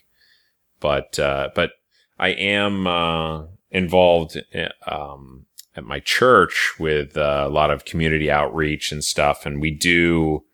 But, 0.80 1.18
uh, 1.18 1.50
but 1.54 1.72
I 2.18 2.28
am 2.28 2.86
uh, 2.86 3.44
involved 3.70 4.42
um, 4.86 5.46
at 5.74 5.84
my 5.84 6.00
church 6.00 6.74
with 6.78 7.16
uh, 7.16 7.44
a 7.46 7.50
lot 7.50 7.70
of 7.70 7.84
community 7.84 8.30
outreach 8.30 8.92
and 8.92 9.04
stuff, 9.04 9.44
and 9.44 9.60
we 9.60 9.70
do 9.70 10.44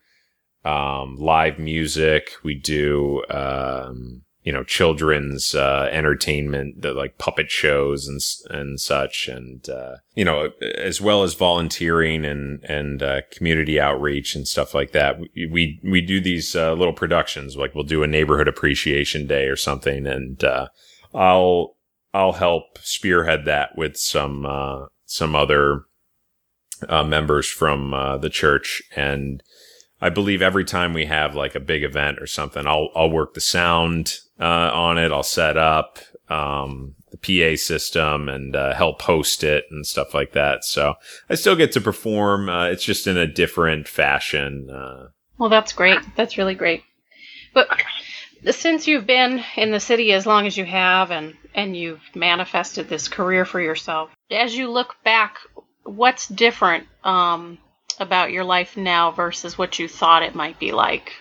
um, 0.65 1.17
live 1.17 1.59
music. 1.59 2.33
We 2.43 2.55
do 2.55 3.25
um, 3.31 4.23
you 4.43 4.53
know 4.53 4.65
children's 4.65 5.55
uh, 5.55 5.89
entertainment, 5.93 6.83
the, 6.83 6.93
like 6.93 7.19
puppet 7.19 7.51
shows 7.51 8.09
and 8.09 8.21
and 8.51 8.81
such, 8.81 9.29
and 9.29 9.69
uh, 9.69 9.97
you 10.15 10.25
know 10.25 10.51
as 10.61 11.01
well 11.01 11.23
as 11.23 11.35
volunteering 11.35 12.25
and 12.25 12.63
and 12.65 13.03
uh, 13.03 13.21
community 13.31 13.81
outreach 13.81 14.35
and 14.35 14.49
stuff 14.49 14.75
like 14.75 14.93
that. 14.93 15.21
We 15.21 15.31
we, 15.51 15.81
we 15.85 16.01
do 16.01 16.21
these 16.21 16.57
uh, 16.57 16.73
little 16.75 16.95
productions, 16.95 17.57
like 17.57 17.75
we'll 17.75 17.85
do 17.85 18.03
a 18.03 18.09
neighborhood 18.09 18.49
appreciation 18.49 19.27
day 19.27 19.47
or 19.47 19.57
something, 19.57 20.07
and 20.07 20.43
uh, 20.43 20.69
I'll 21.15 21.77
I'll 22.15 22.33
help 22.33 22.79
spearhead 22.79 23.45
that 23.47 23.77
with 23.77 23.97
some 23.97 24.45
uh, 24.47 24.87
some 25.05 25.35
other 25.35 25.85
uh, 26.89 27.05
members 27.05 27.49
from 27.49 27.95
uh, 27.95 28.19
the 28.19 28.31
church, 28.31 28.83
and 28.95 29.43
I 30.01 30.11
believe 30.11 30.43
every 30.43 30.65
time 30.65 30.93
we 30.93 31.07
have 31.07 31.35
like 31.35 31.55
a 31.55 31.61
big 31.61 31.85
event 31.85 32.19
or 32.21 32.27
something, 32.27 32.67
I'll 32.67 32.91
I'll 32.95 33.11
work 33.11 33.35
the 33.35 33.41
sound 33.41 34.19
uh, 34.41 34.71
on 34.73 34.99
it. 34.99 35.13
I'll 35.13 35.23
set 35.23 35.57
up 35.57 35.99
um, 36.29 36.95
the 37.11 37.19
PA 37.19 37.57
system 37.57 38.29
and 38.29 38.57
uh, 38.57 38.75
help 38.75 39.03
host 39.03 39.45
it 39.45 39.65
and 39.71 39.87
stuff 39.87 40.15
like 40.15 40.33
that. 40.33 40.65
So 40.65 40.95
I 41.31 41.35
still 41.35 41.57
get 41.57 41.73
to 41.73 41.81
perform. 41.81 42.49
Uh, 42.49 42.67
it's 42.67 42.85
just 42.85 43.07
in 43.07 43.17
a 43.17 43.27
different 43.27 43.89
fashion. 43.89 44.69
well, 45.39 45.49
that's 45.49 45.73
great. 45.73 46.01
That's 46.17 46.37
really 46.37 46.55
great. 46.55 46.83
But 47.55 47.69
since 48.51 48.87
you've 48.87 49.07
been 49.07 49.43
in 49.57 49.71
the 49.71 49.81
city 49.81 50.13
as 50.13 50.27
long 50.27 50.47
as 50.47 50.57
you 50.57 50.65
have 50.65 51.11
and 51.11 51.35
and 51.55 51.77
you've 51.77 52.03
manifested 52.15 52.89
this 52.89 53.09
career 53.09 53.45
for 53.45 53.61
yourself 53.61 54.11
as 54.31 54.57
you 54.57 54.71
look 54.71 54.97
back 55.05 55.37
what's 55.85 56.29
different 56.29 56.87
um, 57.05 57.59
about 57.99 58.33
your 58.33 58.45
life 58.45 58.77
now 58.77 59.11
versus 59.11 59.59
what 59.59 59.79
you 59.79 59.89
thought 59.89 60.23
it 60.23 60.35
might 60.35 60.59
be 60.59 60.73
like? 60.73 61.13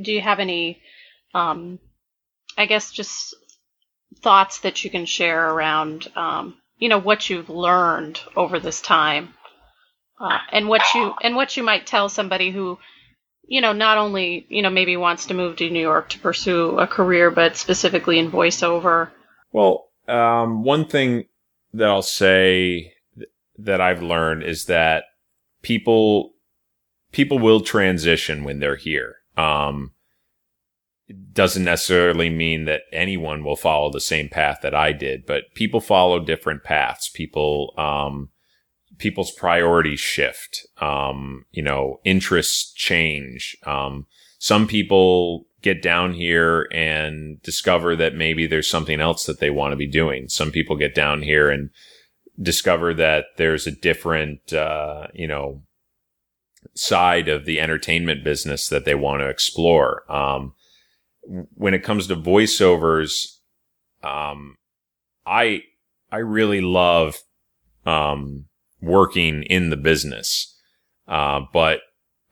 Do 0.00 0.12
you 0.12 0.20
have 0.20 0.38
any 0.38 0.80
um, 1.34 1.78
i 2.56 2.66
guess 2.66 2.90
just 2.90 3.34
thoughts 4.22 4.60
that 4.60 4.82
you 4.82 4.90
can 4.90 5.04
share 5.04 5.50
around 5.50 6.08
um, 6.16 6.56
you 6.78 6.88
know 6.88 6.98
what 6.98 7.28
you've 7.28 7.50
learned 7.50 8.20
over 8.34 8.58
this 8.58 8.80
time 8.80 9.34
uh, 10.20 10.38
and 10.52 10.68
what 10.68 10.82
you 10.94 11.14
and 11.22 11.36
what 11.36 11.56
you 11.56 11.62
might 11.62 11.86
tell 11.86 12.08
somebody 12.08 12.50
who 12.50 12.78
you 13.48 13.60
know, 13.60 13.72
not 13.72 13.98
only, 13.98 14.46
you 14.48 14.62
know, 14.62 14.70
maybe 14.70 14.96
wants 14.96 15.26
to 15.26 15.34
move 15.34 15.56
to 15.56 15.70
New 15.70 15.80
York 15.80 16.10
to 16.10 16.18
pursue 16.18 16.78
a 16.78 16.86
career, 16.86 17.30
but 17.30 17.56
specifically 17.56 18.18
in 18.18 18.30
voiceover? 18.30 19.10
Well, 19.52 19.88
um, 20.06 20.62
one 20.62 20.86
thing 20.86 21.24
that 21.72 21.88
I'll 21.88 22.02
say 22.02 22.92
that 23.58 23.80
I've 23.80 24.02
learned 24.02 24.42
is 24.42 24.66
that 24.66 25.04
people 25.62 26.32
people 27.10 27.38
will 27.38 27.60
transition 27.60 28.44
when 28.44 28.60
they're 28.60 28.76
here. 28.76 29.16
Um, 29.36 29.92
it 31.06 31.32
doesn't 31.32 31.64
necessarily 31.64 32.28
mean 32.28 32.66
that 32.66 32.82
anyone 32.92 33.42
will 33.42 33.56
follow 33.56 33.90
the 33.90 34.00
same 34.00 34.28
path 34.28 34.58
that 34.62 34.74
I 34.74 34.92
did, 34.92 35.24
but 35.24 35.54
people 35.54 35.80
follow 35.80 36.20
different 36.20 36.64
paths. 36.64 37.08
People, 37.08 37.72
um, 37.78 38.28
people's 38.98 39.30
priorities 39.30 40.00
shift. 40.00 40.66
Um, 40.80 41.44
you 41.50 41.62
know, 41.62 42.00
interests 42.04 42.72
change. 42.72 43.56
Um, 43.64 44.06
some 44.38 44.66
people 44.66 45.46
get 45.62 45.82
down 45.82 46.12
here 46.12 46.68
and 46.72 47.42
discover 47.42 47.96
that 47.96 48.14
maybe 48.14 48.46
there's 48.46 48.70
something 48.70 49.00
else 49.00 49.26
that 49.26 49.40
they 49.40 49.50
want 49.50 49.72
to 49.72 49.76
be 49.76 49.88
doing. 49.88 50.28
Some 50.28 50.50
people 50.50 50.76
get 50.76 50.94
down 50.94 51.22
here 51.22 51.50
and 51.50 51.70
discover 52.40 52.94
that 52.94 53.24
there's 53.36 53.66
a 53.66 53.72
different, 53.72 54.52
uh, 54.52 55.08
you 55.12 55.26
know, 55.26 55.62
side 56.74 57.28
of 57.28 57.44
the 57.44 57.60
entertainment 57.60 58.22
business 58.22 58.68
that 58.68 58.84
they 58.84 58.94
want 58.94 59.20
to 59.20 59.28
explore. 59.28 60.10
Um, 60.12 60.54
when 61.54 61.74
it 61.74 61.82
comes 61.82 62.06
to 62.06 62.16
voiceovers, 62.16 63.38
um, 64.02 64.56
I, 65.26 65.62
I 66.12 66.18
really 66.18 66.60
love, 66.60 67.18
um, 67.84 68.44
working 68.80 69.42
in 69.44 69.70
the 69.70 69.76
business. 69.76 70.54
Uh, 71.06 71.40
but 71.52 71.80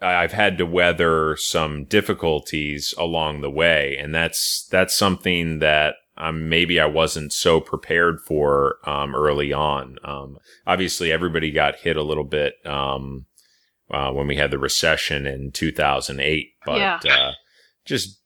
I've 0.00 0.32
had 0.32 0.58
to 0.58 0.66
weather 0.66 1.36
some 1.36 1.84
difficulties 1.84 2.94
along 2.98 3.40
the 3.40 3.50
way, 3.50 3.96
and 3.98 4.14
that's 4.14 4.68
that's 4.70 4.94
something 4.94 5.60
that 5.60 5.94
um, 6.18 6.48
maybe 6.48 6.78
I 6.78 6.86
wasn't 6.86 7.32
so 7.32 7.60
prepared 7.60 8.20
for 8.20 8.76
um, 8.88 9.14
early 9.14 9.52
on. 9.52 9.96
Um, 10.04 10.38
obviously, 10.66 11.10
everybody 11.10 11.50
got 11.50 11.76
hit 11.76 11.96
a 11.96 12.02
little 12.02 12.24
bit 12.24 12.54
um, 12.66 13.26
uh, 13.90 14.10
when 14.12 14.26
we 14.26 14.36
had 14.36 14.50
the 14.50 14.58
recession 14.58 15.26
in 15.26 15.50
2008, 15.52 16.48
but 16.66 16.78
Yeah. 16.78 17.00
uh, 17.10 17.32
just 17.86 18.20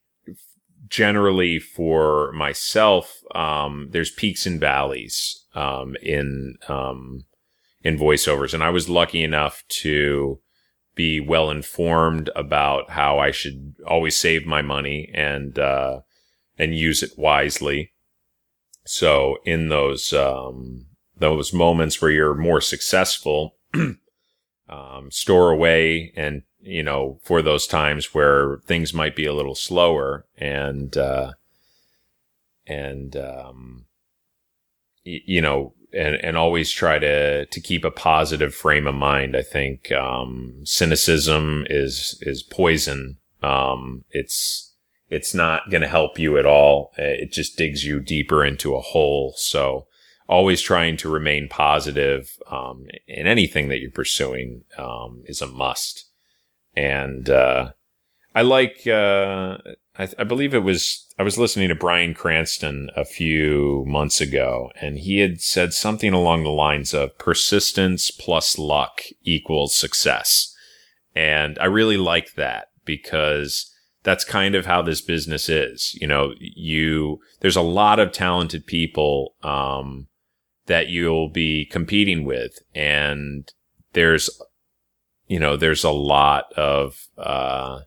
generally 0.89 1.59
for 1.61 2.33
myself, 2.33 3.21
um, 3.35 3.89
there's 3.93 4.11
peaks 4.11 4.45
and 4.47 4.59
valleys 4.59 5.45
um, 5.55 5.95
in 6.03 6.57
um, 6.69 7.25
in 7.83 7.99
voiceovers, 7.99 8.55
and 8.55 8.63
I 8.63 8.71
was 8.71 8.89
lucky 8.89 9.23
enough 9.23 9.65
to 9.83 10.41
be 10.95 11.21
well 11.21 11.51
informed 11.51 12.29
about 12.37 12.91
how 12.91 13.19
I 13.19 13.31
should 13.31 13.75
always 13.87 14.17
save 14.17 14.47
my 14.47 14.61
money 14.61 15.11
and 15.15 15.59
uh, 15.59 16.01
and 16.59 16.77
use 16.77 17.03
it 17.03 17.13
wisely. 17.17 17.93
So 18.85 19.39
in 19.45 19.69
those 19.69 20.13
um, 20.13 20.87
those 21.17 21.53
moments 21.53 22.01
where 22.01 22.11
you're 22.11 22.35
more 22.35 22.61
successful, 22.61 23.57
um, 24.69 25.11
store 25.11 25.51
away 25.51 26.13
and 26.17 26.43
you 26.61 26.83
know 26.83 27.19
for 27.23 27.41
those 27.41 27.67
times 27.67 28.13
where 28.15 28.59
things 28.67 28.93
might 28.93 29.17
be 29.17 29.27
a 29.27 29.35
little 29.35 29.55
slower 29.55 30.27
and 30.37 30.97
uh, 30.97 31.33
and 32.67 33.17
um, 33.17 33.87
y- 35.07 35.23
you 35.25 35.41
know 35.41 35.75
and 35.93 36.17
and 36.17 36.37
always 36.37 36.71
try 36.71 36.99
to 36.99 37.47
to 37.47 37.61
keep 37.61 37.85
a 37.85 37.91
positive 37.91 38.55
frame 38.55 38.87
of 38.87 38.95
mind. 38.95 39.37
I 39.37 39.43
think 39.43 39.93
um, 39.93 40.61
cynicism 40.65 41.67
is 41.69 42.19
is 42.23 42.43
poison. 42.43 43.19
Um, 43.43 44.05
it's 44.11 44.75
it's 45.09 45.35
not 45.35 45.71
going 45.71 45.83
to 45.83 45.89
help 45.89 46.19
you 46.19 46.39
at 46.39 46.47
all. 46.47 46.93
It 46.97 47.33
just 47.33 47.57
digs 47.57 47.85
you 47.85 48.01
deeper 48.01 48.45
into 48.45 48.77
a 48.77 48.81
hole. 48.81 49.35
So 49.37 49.87
always 50.29 50.63
trying 50.63 50.97
to 50.99 51.11
remain 51.11 51.49
positive 51.49 52.39
um, 52.49 52.87
in 53.09 53.27
anything 53.27 53.69
that 53.69 53.81
you're 53.81 53.91
pursuing 53.91 54.63
um, 54.79 55.23
is 55.27 55.43
a 55.43 55.47
must. 55.47 56.09
And 56.77 57.29
uh, 57.29 57.73
I 58.35 58.43
like. 58.43 58.87
Uh, 58.87 59.59
I, 60.01 60.09
I 60.19 60.25
believe 60.25 60.55
it 60.55 60.65
was. 60.65 61.07
I 61.19 61.23
was 61.23 61.37
listening 61.37 61.69
to 61.69 61.75
Bryan 61.75 62.15
Cranston 62.15 62.91
a 62.97 63.05
few 63.05 63.85
months 63.87 64.21
ago, 64.21 64.71
and 64.81 64.99
he 64.99 65.19
had 65.19 65.43
said 65.43 65.75
something 65.75 66.15
along 66.15 66.43
the 66.43 66.51
lines 66.51 66.95
of 66.95 67.19
persistence 67.19 68.11
plus 68.11 68.59
luck 68.59 69.03
equals 69.23 69.77
success. 69.77 70.55
And 71.15 71.59
I 71.59 71.67
really 71.67 71.99
like 71.99 72.35
that 72.35 72.69
because 72.85 73.71
that's 74.03 74.25
kind 74.25 74.55
of 74.55 74.65
how 74.65 74.81
this 74.81 75.03
business 75.03 75.51
is. 75.51 75.95
You 76.01 76.07
know, 76.07 76.33
you, 76.39 77.21
there's 77.41 77.57
a 77.57 77.61
lot 77.61 77.99
of 77.99 78.13
talented 78.13 78.67
people, 78.67 79.35
um, 79.43 80.07
that 80.67 80.89
you'll 80.89 81.29
be 81.29 81.67
competing 81.67 82.25
with. 82.25 82.59
And 82.75 83.53
there's, 83.93 84.31
you 85.27 85.39
know, 85.39 85.57
there's 85.57 85.85
a 85.85 85.91
lot 85.91 86.45
of, 86.57 87.09
uh, 87.19 87.81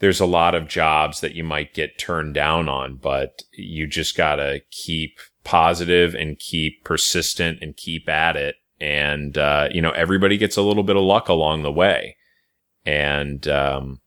there's 0.00 0.20
a 0.20 0.26
lot 0.26 0.54
of 0.54 0.66
jobs 0.66 1.20
that 1.20 1.34
you 1.34 1.44
might 1.44 1.74
get 1.74 1.98
turned 1.98 2.34
down 2.34 2.68
on, 2.68 2.96
but 2.96 3.42
you 3.52 3.86
just 3.86 4.16
gotta 4.16 4.62
keep 4.70 5.18
positive 5.44 6.14
and 6.14 6.38
keep 6.38 6.84
persistent 6.84 7.58
and 7.62 7.76
keep 7.76 8.08
at 8.08 8.36
it. 8.36 8.56
And, 8.80 9.36
uh, 9.36 9.68
you 9.70 9.82
know, 9.82 9.90
everybody 9.90 10.38
gets 10.38 10.56
a 10.56 10.62
little 10.62 10.82
bit 10.82 10.96
of 10.96 11.02
luck 11.02 11.28
along 11.28 11.62
the 11.62 11.72
way. 11.72 12.16
And, 12.86 13.46
um, 13.46 14.00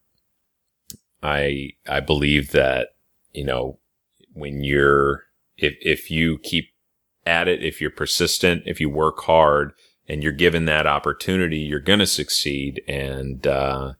I, 1.22 1.70
I 1.88 2.00
believe 2.00 2.52
that, 2.52 2.90
you 3.32 3.46
know, 3.46 3.80
when 4.34 4.64
you're, 4.64 5.24
if, 5.58 5.76
if 5.80 6.10
you 6.10 6.40
keep 6.40 6.70
at 7.26 7.48
it, 7.48 7.64
if 7.64 7.80
you're 7.80 7.92
persistent, 7.92 8.64
if 8.66 8.82
you 8.82 8.90
work 8.90 9.20
hard 9.22 9.74
and 10.08 10.24
you're 10.24 10.32
given 10.32 10.66
that 10.66 10.88
opportunity, 10.88 11.60
you're 11.60 11.80
going 11.80 12.00
to 12.00 12.08
succeed. 12.08 12.82
And, 12.88 13.46
uh, 13.46 13.94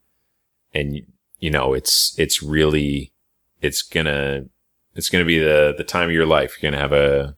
and, 0.74 1.02
you 1.44 1.52
know, 1.52 1.74
it's, 1.74 2.18
it's 2.18 2.42
really, 2.42 3.12
it's 3.60 3.82
gonna, 3.82 4.46
it's 4.96 5.10
gonna 5.10 5.26
be 5.26 5.40
the, 5.40 5.74
the 5.78 5.84
time 5.84 6.08
of 6.08 6.14
your 6.14 6.26
life. 6.26 6.56
You're 6.56 6.72
gonna 6.72 6.82
have 6.82 6.94
a, 6.94 7.36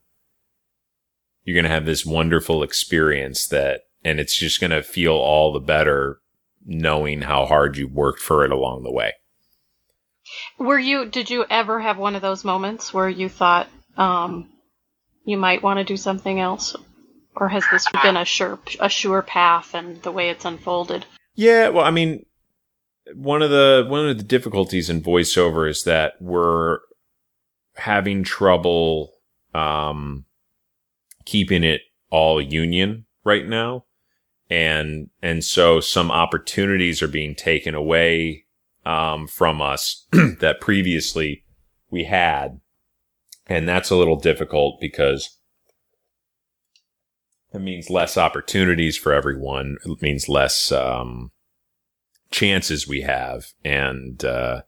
you're 1.43 1.55
gonna 1.55 1.73
have 1.73 1.87
this 1.87 2.05
wonderful 2.05 2.61
experience 2.61 3.47
that, 3.47 3.81
and 4.03 4.19
it's 4.19 4.37
just 4.37 4.61
gonna 4.61 4.83
feel 4.83 5.13
all 5.13 5.51
the 5.51 5.59
better 5.59 6.19
knowing 6.63 7.21
how 7.21 7.47
hard 7.47 7.77
you 7.77 7.87
worked 7.87 8.19
for 8.19 8.45
it 8.45 8.51
along 8.51 8.83
the 8.83 8.91
way. 8.91 9.13
Were 10.59 10.77
you? 10.77 11.07
Did 11.07 11.31
you 11.31 11.43
ever 11.49 11.79
have 11.79 11.97
one 11.97 12.15
of 12.15 12.21
those 12.21 12.45
moments 12.45 12.93
where 12.93 13.09
you 13.09 13.27
thought 13.27 13.67
um, 13.97 14.49
you 15.23 15.37
might 15.37 15.63
want 15.63 15.79
to 15.79 15.83
do 15.83 15.97
something 15.97 16.39
else, 16.39 16.75
or 17.35 17.49
has 17.49 17.63
this 17.71 17.87
been 18.03 18.17
a 18.17 18.25
sure 18.25 18.59
a 18.79 18.87
sure 18.87 19.23
path 19.23 19.73
and 19.73 19.99
the 20.03 20.11
way 20.11 20.29
it's 20.29 20.45
unfolded? 20.45 21.05
Yeah, 21.33 21.69
well, 21.69 21.85
I 21.85 21.91
mean, 21.91 22.25
one 23.13 23.41
of 23.41 23.49
the 23.51 23.85
one 23.87 24.07
of 24.07 24.17
the 24.17 24.23
difficulties 24.23 24.89
in 24.89 25.01
voiceover 25.01 25.69
is 25.69 25.83
that 25.83 26.13
we're 26.19 26.79
having 27.75 28.23
trouble 28.23 29.11
um, 29.53 30.25
keeping 31.25 31.63
it 31.63 31.81
all 32.09 32.41
union 32.41 33.05
right 33.23 33.47
now, 33.47 33.85
and 34.49 35.09
and 35.21 35.43
so 35.43 35.79
some 35.79 36.09
opportunities 36.09 37.01
are 37.01 37.07
being 37.07 37.35
taken 37.35 37.75
away 37.75 38.45
um, 38.85 39.27
from 39.27 39.61
us 39.61 40.07
that 40.11 40.61
previously 40.61 41.43
we 41.89 42.05
had, 42.05 42.59
and 43.47 43.67
that's 43.67 43.91
a 43.91 43.95
little 43.95 44.19
difficult 44.19 44.79
because 44.81 45.37
it 47.53 47.59
means 47.59 47.89
less 47.89 48.17
opportunities 48.17 48.97
for 48.97 49.13
everyone. 49.13 49.77
It 49.85 50.01
means 50.01 50.27
less 50.27 50.71
um, 50.71 51.31
chances 52.31 52.87
we 52.87 53.01
have, 53.01 53.45
and 53.63 54.23
uh, 54.25 54.61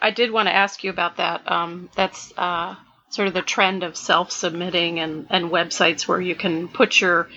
I 0.00 0.10
did 0.10 0.30
want 0.30 0.48
to 0.48 0.54
ask 0.54 0.84
you 0.84 0.90
about 0.90 1.16
that. 1.16 1.50
Um, 1.50 1.88
that's 1.96 2.32
uh, 2.36 2.76
sort 3.08 3.28
of 3.28 3.34
the 3.34 3.40
trend 3.42 3.82
of 3.82 3.96
self-submitting 3.96 5.00
and, 5.00 5.26
and 5.30 5.50
websites 5.50 6.06
where 6.06 6.20
you 6.20 6.34
can 6.34 6.68
put 6.68 7.00
your, 7.00 7.28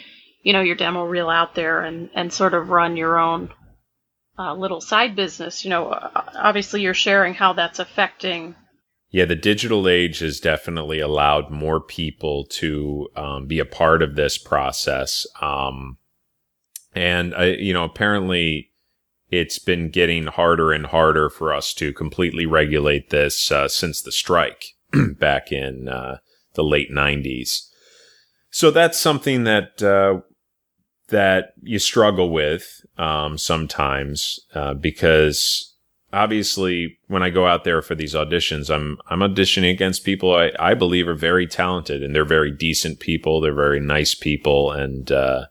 you 0.43 0.51
know, 0.51 0.62
your 0.62 0.75
demo 0.75 1.05
reel 1.05 1.29
out 1.29 1.55
there 1.55 1.82
and, 1.82 2.10
and 2.13 2.34
sort 2.34 2.53
of 2.53 2.69
run 2.69 2.97
your 2.97 3.17
own 3.17 3.49
uh, 4.38 4.53
little 4.53 4.82
side 4.82 5.15
business. 5.15 5.63
You 5.63 5.69
know, 5.69 5.89
uh, 5.89 6.21
obviously 6.36 6.82
you're 6.82 6.93
sharing 6.93 7.34
how 7.34 7.53
that's 7.53 7.79
affecting. 7.79 8.55
yeah, 9.12 9.25
the 9.25 9.36
digital 9.36 9.88
age 9.88 10.19
has 10.19 10.39
definitely 10.39 10.99
allowed 10.99 11.49
more 11.49 11.82
people 11.82 12.45
to 12.45 13.08
um, 13.15 13.47
be 13.47 13.60
a 13.60 13.65
part 13.65 14.03
of 14.03 14.15
this 14.15 14.38
process. 14.38 15.25
Um, 15.41 15.97
and 16.93 17.34
I, 17.34 17.45
you 17.51 17.73
know, 17.73 17.84
apparently 17.84 18.68
it's 19.31 19.59
been 19.59 19.89
getting 19.89 20.27
harder 20.27 20.71
and 20.71 20.87
harder 20.87 21.29
for 21.29 21.53
us 21.53 21.73
to 21.75 21.93
completely 21.93 22.45
regulate 22.45 23.09
this 23.09 23.51
uh, 23.51 23.67
since 23.67 24.01
the 24.01 24.11
strike 24.11 24.65
back 25.19 25.51
in 25.51 25.87
uh, 25.87 26.17
the 26.55 26.63
late 26.63 26.91
'90s. 26.91 27.67
So 28.49 28.71
that's 28.71 28.97
something 28.97 29.43
that 29.43 29.81
uh, 29.83 30.21
that 31.09 31.53
you 31.61 31.79
struggle 31.79 32.31
with 32.31 32.81
um, 32.97 33.37
sometimes 33.37 34.39
uh, 34.53 34.73
because 34.73 35.75
obviously 36.11 36.97
when 37.07 37.23
I 37.23 37.29
go 37.29 37.45
out 37.45 37.63
there 37.63 37.81
for 37.81 37.95
these 37.95 38.15
auditions, 38.15 38.73
I'm 38.73 38.97
I'm 39.07 39.19
auditioning 39.19 39.71
against 39.71 40.03
people 40.03 40.35
I, 40.35 40.51
I 40.59 40.73
believe 40.73 41.07
are 41.07 41.15
very 41.15 41.47
talented 41.47 42.03
and 42.03 42.15
they're 42.15 42.25
very 42.25 42.51
decent 42.51 42.99
people. 42.99 43.41
They're 43.41 43.53
very 43.53 43.79
nice 43.79 44.15
people, 44.15 44.71
and 44.71 45.11
uh, 45.11 45.45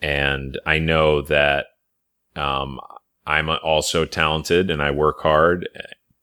and 0.00 0.58
I 0.66 0.78
know 0.78 1.22
that 1.22 1.66
um, 2.36 2.80
I'm 3.26 3.48
also 3.48 4.04
talented 4.04 4.70
and 4.70 4.82
I 4.82 4.90
work 4.90 5.20
hard, 5.20 5.68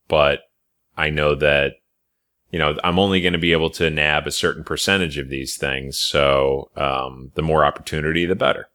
but 0.08 0.42
I 0.98 1.10
know 1.10 1.36
that 1.36 1.74
you 2.52 2.60
know 2.60 2.78
I'm 2.84 3.00
only 3.00 3.22
going 3.22 3.34
to 3.34 3.40
be 3.40 3.52
able 3.52 3.70
to 3.72 3.90
nab 3.90 4.28
a 4.28 4.32
certain 4.32 4.64
percentage 4.64 5.18
of 5.18 5.30
these 5.30 5.58
things. 5.58 5.98
So 5.98 6.70
um, 6.76 7.32
the 7.36 7.42
more 7.42 7.66
opportunity, 7.66 8.26
the 8.26 8.36
better. 8.36 8.70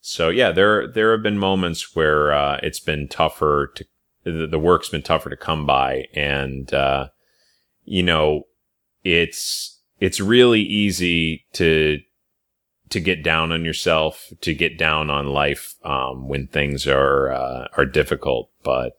So 0.00 0.28
yeah, 0.28 0.50
there 0.50 0.88
there 0.88 1.12
have 1.12 1.22
been 1.22 1.38
moments 1.38 1.94
where 1.94 2.32
uh, 2.32 2.58
it's 2.62 2.80
been 2.80 3.08
tougher 3.08 3.72
to 3.76 3.84
the, 4.24 4.46
the 4.46 4.58
work's 4.58 4.88
been 4.88 5.02
tougher 5.02 5.30
to 5.30 5.36
come 5.36 5.66
by, 5.66 6.06
and 6.14 6.72
uh, 6.74 7.08
you 7.84 8.02
know 8.02 8.42
it's 9.04 9.80
it's 10.00 10.20
really 10.20 10.60
easy 10.60 11.46
to 11.52 12.00
to 12.92 13.00
get 13.00 13.22
down 13.22 13.52
on 13.52 13.64
yourself, 13.64 14.32
to 14.40 14.54
get 14.54 14.78
down 14.78 15.10
on 15.10 15.26
life 15.26 15.74
um, 15.84 16.28
when 16.28 16.46
things 16.46 16.86
are 16.86 17.32
uh, 17.32 17.68
are 17.76 17.86
difficult. 17.86 18.50
But 18.62 18.92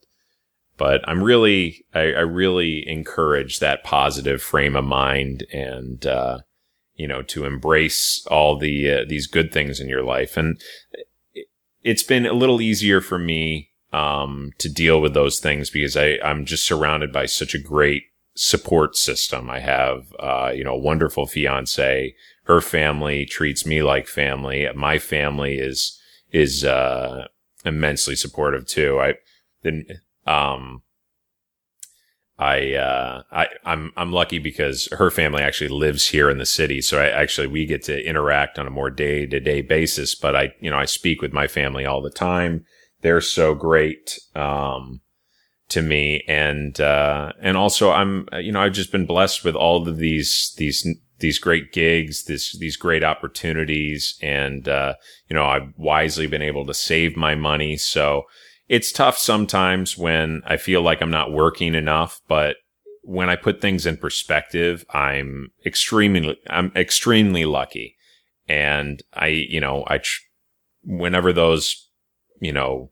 but 0.77 1.07
I'm 1.07 1.23
really 1.23 1.85
I, 1.93 2.01
I 2.01 2.21
really 2.21 2.87
encourage 2.87 3.59
that 3.59 3.83
positive 3.83 4.41
frame 4.41 4.75
of 4.75 4.85
mind 4.85 5.45
and 5.53 6.05
uh, 6.05 6.39
you 6.95 7.07
know 7.07 7.21
to 7.23 7.45
embrace 7.45 8.25
all 8.29 8.57
the 8.57 8.91
uh, 8.91 9.05
these 9.07 9.27
good 9.27 9.51
things 9.51 9.79
in 9.79 9.87
your 9.87 10.03
life 10.03 10.37
and 10.37 10.59
it's 11.83 12.03
been 12.03 12.25
a 12.25 12.33
little 12.33 12.61
easier 12.61 13.01
for 13.01 13.19
me 13.19 13.69
um, 13.91 14.51
to 14.57 14.71
deal 14.71 15.01
with 15.01 15.13
those 15.13 15.39
things 15.39 15.69
because 15.69 15.95
I, 15.95 16.17
I'm 16.23 16.45
just 16.45 16.65
surrounded 16.65 17.11
by 17.11 17.25
such 17.25 17.53
a 17.53 17.59
great 17.59 18.03
support 18.35 18.95
system. 18.95 19.49
I 19.49 19.59
have, 19.59 20.07
uh, 20.19 20.51
you 20.55 20.63
know, 20.63 20.73
a 20.73 20.79
wonderful 20.79 21.27
fiance. 21.27 22.15
Her 22.43 22.61
family 22.61 23.25
treats 23.25 23.65
me 23.65 23.81
like 23.81 24.07
family. 24.07 24.67
My 24.75 24.99
family 24.99 25.59
is, 25.59 25.99
is, 26.31 26.63
uh, 26.63 27.27
immensely 27.65 28.15
supportive 28.15 28.65
too. 28.67 28.99
I, 28.99 29.15
then, 29.61 29.85
um, 30.27 30.81
I, 32.37 32.73
uh, 32.73 33.23
I, 33.31 33.47
I'm, 33.63 33.93
I'm 33.95 34.11
lucky 34.11 34.39
because 34.39 34.89
her 34.91 35.11
family 35.11 35.41
actually 35.41 35.69
lives 35.69 36.09
here 36.09 36.29
in 36.29 36.39
the 36.39 36.45
city. 36.45 36.81
So 36.81 36.99
I 36.99 37.07
actually, 37.07 37.47
we 37.47 37.65
get 37.65 37.83
to 37.83 38.05
interact 38.05 38.59
on 38.59 38.67
a 38.67 38.71
more 38.71 38.89
day 38.89 39.25
to 39.25 39.39
day 39.39 39.61
basis, 39.61 40.15
but 40.15 40.35
I, 40.35 40.53
you 40.59 40.69
know, 40.69 40.77
I 40.77 40.85
speak 40.85 41.21
with 41.21 41.31
my 41.31 41.47
family 41.47 41.85
all 41.85 42.01
the 42.01 42.09
time. 42.09 42.65
They're 43.01 43.21
so 43.21 43.53
great. 43.53 44.19
Um, 44.35 45.01
to 45.69 45.81
me 45.81 46.23
and 46.27 46.79
uh 46.81 47.31
and 47.41 47.57
also 47.57 47.89
i'm 47.89 48.27
you 48.33 48.51
know 48.51 48.61
i've 48.61 48.73
just 48.73 48.91
been 48.91 49.07
blessed 49.07 49.43
with 49.43 49.55
all 49.55 49.87
of 49.87 49.97
these 49.97 50.53
these 50.57 50.85
these 51.23 51.39
great 51.39 51.71
gigs 51.71 52.25
this 52.25 52.55
these 52.59 52.75
great 52.75 53.01
opportunities 53.01 54.19
and 54.21 54.67
uh 54.67 54.93
you 55.29 55.33
know 55.33 55.45
i've 55.45 55.73
wisely 55.77 56.27
been 56.27 56.41
able 56.41 56.65
to 56.65 56.73
save 56.73 57.15
my 57.15 57.33
money. 57.33 57.77
So 57.77 58.23
it's 58.67 58.91
tough 58.91 59.17
sometimes 59.17 59.97
when 59.97 60.41
i 60.45 60.57
feel 60.57 60.81
like 60.81 61.01
i'm 61.01 61.09
not 61.09 61.31
working 61.31 61.75
enough 61.75 62.19
but 62.27 62.57
when 63.03 63.29
i 63.29 63.37
put 63.37 63.61
things 63.61 63.85
in 63.85 63.95
perspective 63.95 64.85
i'm 64.89 65.47
extremely 65.65 66.37
i'm 66.49 66.73
extremely 66.75 67.45
lucky. 67.45 67.95
And 68.49 69.01
i 69.13 69.27
you 69.27 69.61
know 69.61 69.85
i 69.87 69.99
tr- 69.99 70.21
whenever 70.83 71.31
those 71.31 71.89
you 72.41 72.51
know 72.51 72.91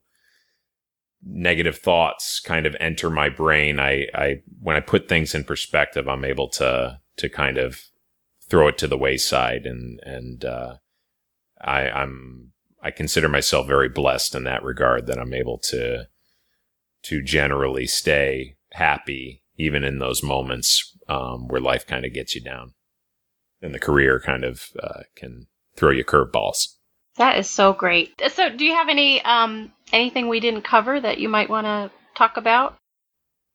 negative 1.23 1.77
thoughts 1.77 2.39
kind 2.39 2.65
of 2.65 2.75
enter 2.79 3.09
my 3.09 3.29
brain, 3.29 3.79
I, 3.79 4.07
I, 4.15 4.41
when 4.59 4.75
I 4.75 4.79
put 4.79 5.07
things 5.07 5.35
in 5.35 5.43
perspective, 5.43 6.07
I'm 6.07 6.25
able 6.25 6.49
to, 6.49 6.99
to 7.17 7.29
kind 7.29 7.59
of 7.59 7.79
throw 8.51 8.67
it 8.67 8.77
to 8.77 8.87
the 8.87 8.97
wayside 8.97 9.65
and, 9.65 9.99
and, 10.03 10.43
uh, 10.43 10.75
I, 11.61 11.89
I'm, 11.89 12.51
I 12.83 12.91
consider 12.91 13.29
myself 13.29 13.65
very 13.65 13.87
blessed 13.87 14.35
in 14.35 14.43
that 14.43 14.61
regard 14.61 15.07
that 15.07 15.17
I'm 15.17 15.33
able 15.33 15.57
to, 15.69 16.07
to 17.03 17.21
generally 17.23 17.87
stay 17.87 18.57
happy 18.73 19.43
even 19.57 19.85
in 19.85 19.99
those 19.99 20.21
moments, 20.21 20.97
um, 21.07 21.47
where 21.47 21.61
life 21.61 21.87
kind 21.87 22.03
of 22.05 22.13
gets 22.13 22.35
you 22.35 22.41
down 22.41 22.73
and 23.61 23.73
the 23.73 23.79
career 23.79 24.19
kind 24.19 24.43
of, 24.43 24.65
uh, 24.83 25.03
can 25.15 25.47
throw 25.77 25.91
you 25.91 26.03
curveballs. 26.03 26.75
That 27.17 27.37
is 27.37 27.49
so 27.49 27.71
great. 27.71 28.21
So, 28.33 28.49
do 28.49 28.65
you 28.65 28.73
have 28.73 28.89
any 28.89 29.21
um, 29.23 29.71
anything 29.91 30.27
we 30.27 30.39
didn't 30.39 30.63
cover 30.63 30.99
that 30.99 31.19
you 31.19 31.29
might 31.29 31.49
want 31.49 31.65
to 31.65 31.91
talk 32.15 32.37
about? 32.37 32.77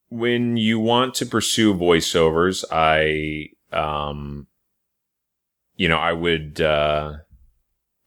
When 0.08 0.56
you 0.56 0.78
want 0.78 1.14
to 1.16 1.26
pursue 1.26 1.74
voiceovers, 1.74 2.64
I, 2.70 3.48
um, 3.76 4.46
you 5.76 5.88
know, 5.88 5.98
I 5.98 6.12
would, 6.12 6.60
uh, 6.60 7.14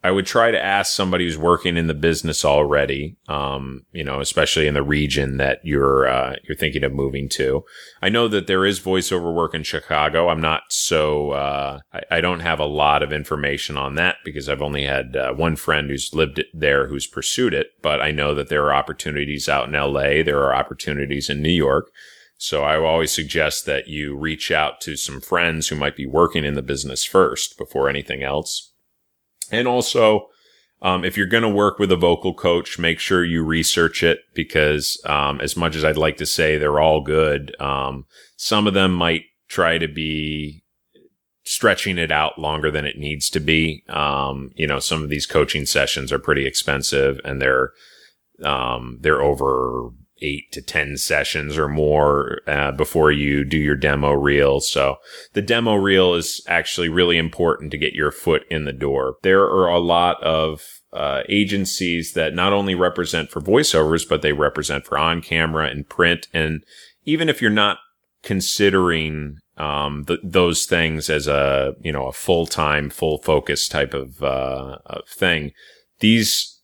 I 0.02 0.12
would 0.12 0.26
try 0.26 0.50
to 0.50 0.64
ask 0.64 0.94
somebody 0.94 1.26
who's 1.26 1.38
working 1.38 1.76
in 1.76 1.88
the 1.88 1.94
business 1.94 2.46
already, 2.46 3.18
um, 3.28 3.86
you 3.92 4.04
know, 4.04 4.22
especially 4.22 4.66
in 4.66 4.74
the 4.74 4.84
region 4.84 5.36
that 5.38 5.60
you're 5.64 6.08
uh, 6.08 6.36
you're 6.48 6.56
thinking 6.56 6.86
of 6.86 6.94
moving 6.94 7.28
to. 7.30 7.66
I 8.02 8.08
know 8.08 8.30
that 8.30 8.48
there 8.48 8.66
is 8.66 8.80
voiceover 8.80 9.34
work 9.34 9.54
in 9.54 9.64
Chicago. 9.64 10.30
I'm 10.30 10.40
not 10.40 10.62
so 10.70 11.32
uh, 11.32 11.80
I, 11.92 12.02
I, 12.12 12.22
don't 12.22 12.40
have 12.40 12.62
a 12.62 12.66
lot 12.66 13.04
of 13.04 13.12
information 13.12 13.78
on 13.78 13.96
that 13.96 14.18
because 14.24 14.48
I've 14.48 14.62
only 14.62 14.86
had 14.86 15.18
uh, 15.18 15.34
one 15.34 15.58
friend 15.58 15.90
who's 15.90 16.14
lived 16.14 16.42
there 16.54 16.88
who's 16.88 17.06
pursued 17.06 17.54
it. 17.54 17.68
But 17.82 18.00
I 18.02 18.12
know 18.12 18.34
that 18.36 18.48
there 18.48 18.64
are 18.68 18.74
opportunities 18.74 19.50
out 19.50 19.68
in 19.68 19.76
L.A. 19.76 20.22
There 20.22 20.42
are 20.44 20.56
opportunities 20.56 21.30
in 21.30 21.42
New 21.42 21.50
York. 21.50 21.92
So 22.42 22.64
I 22.64 22.80
always 22.80 23.12
suggest 23.12 23.68
that 23.68 23.88
you 23.88 24.16
reach 24.16 24.50
out 24.50 24.82
to 24.82 24.96
some 24.96 25.22
friends 25.22 25.68
who 25.68 25.76
might 25.76 25.96
be 25.96 26.08
working 26.08 26.44
in 26.44 26.56
the 26.56 26.64
business 26.64 27.04
first 27.04 27.58
before 27.58 27.88
anything 27.88 28.24
else 28.24 28.70
and 29.52 29.68
also, 29.68 30.30
um, 30.82 31.04
if 31.04 31.18
you're 31.18 31.26
going 31.28 31.44
to 31.44 31.50
work 31.50 31.80
with 31.80 31.92
a 31.92 31.98
vocal 31.98 32.34
coach, 32.34 32.80
make 32.80 33.00
sure 33.00 33.24
you 33.24 33.44
research 33.44 34.04
it 34.04 34.20
because, 34.34 35.02
um, 35.06 35.42
as 35.42 35.58
much 35.58 35.76
as 35.76 35.84
I'd 35.84 35.98
like 35.98 36.18
to 36.18 36.26
say 36.26 36.58
they're 36.58 36.80
all 36.80 37.02
good, 37.02 37.60
um, 37.60 38.06
some 38.38 38.68
of 38.68 38.74
them 38.74 38.94
might 38.94 39.24
try 39.48 39.78
to 39.78 39.88
be 39.88 40.64
stretching 41.44 41.98
it 41.98 42.12
out 42.12 42.38
longer 42.38 42.70
than 42.70 42.86
it 42.86 42.98
needs 42.98 43.30
to 43.32 43.40
be. 43.40 43.84
Um, 43.90 44.52
you 44.56 44.68
know, 44.68 44.80
some 44.80 45.04
of 45.04 45.10
these 45.10 45.26
coaching 45.26 45.66
sessions 45.66 46.12
are 46.12 46.20
pretty 46.20 46.46
expensive 46.46 47.20
and 47.26 47.42
they're, 47.42 47.72
um, 48.44 49.00
they're 49.02 49.22
over 49.22 49.90
eight 50.22 50.52
to 50.52 50.62
10 50.62 50.98
sessions 50.98 51.58
or 51.58 51.68
more 51.68 52.42
uh, 52.48 52.72
before 52.72 53.12
you 53.12 53.44
do 53.44 53.58
your 53.58 53.76
demo 53.76 54.12
reel. 54.12 54.60
So 54.60 54.98
the 55.34 55.42
demo 55.42 55.76
reel 55.76 56.16
is 56.16 56.42
actually 56.48 56.90
really 56.90 57.18
important 57.18 57.72
to 57.72 57.78
get 57.78 57.94
your 57.94 58.12
foot 58.12 58.44
in 58.50 58.66
the 58.66 58.74
door. 58.74 59.16
There 59.22 59.44
are 59.44 59.70
a 59.70 59.80
lot 59.80 60.22
of 60.24 60.62
uh, 60.92 61.22
agencies 61.30 62.14
that 62.14 62.34
not 62.34 62.54
only 62.54 62.76
represent 62.76 63.30
for 63.30 63.42
voiceovers, 63.42 64.08
but 64.08 64.22
they 64.22 64.34
represent 64.34 64.86
for 64.86 64.98
on 64.98 65.22
camera 65.22 65.68
and 65.68 65.88
print. 65.88 66.28
And 66.34 66.64
even 67.06 67.30
if 67.30 67.42
you're 67.42 67.52
not 67.52 67.78
considering 68.24 69.38
um, 69.58 70.06
th- 70.06 70.20
those 70.24 70.66
things 70.66 71.10
as 71.10 71.28
a 71.28 71.74
you 71.82 71.92
know 71.92 72.08
a 72.08 72.14
full 72.14 72.46
time, 72.46 72.90
full 72.90 73.20
focus 73.20 73.68
type 73.68 73.94
of, 73.94 74.24
uh, 74.24 74.78
of 74.86 75.08
thing, 75.08 75.52
these 76.00 76.59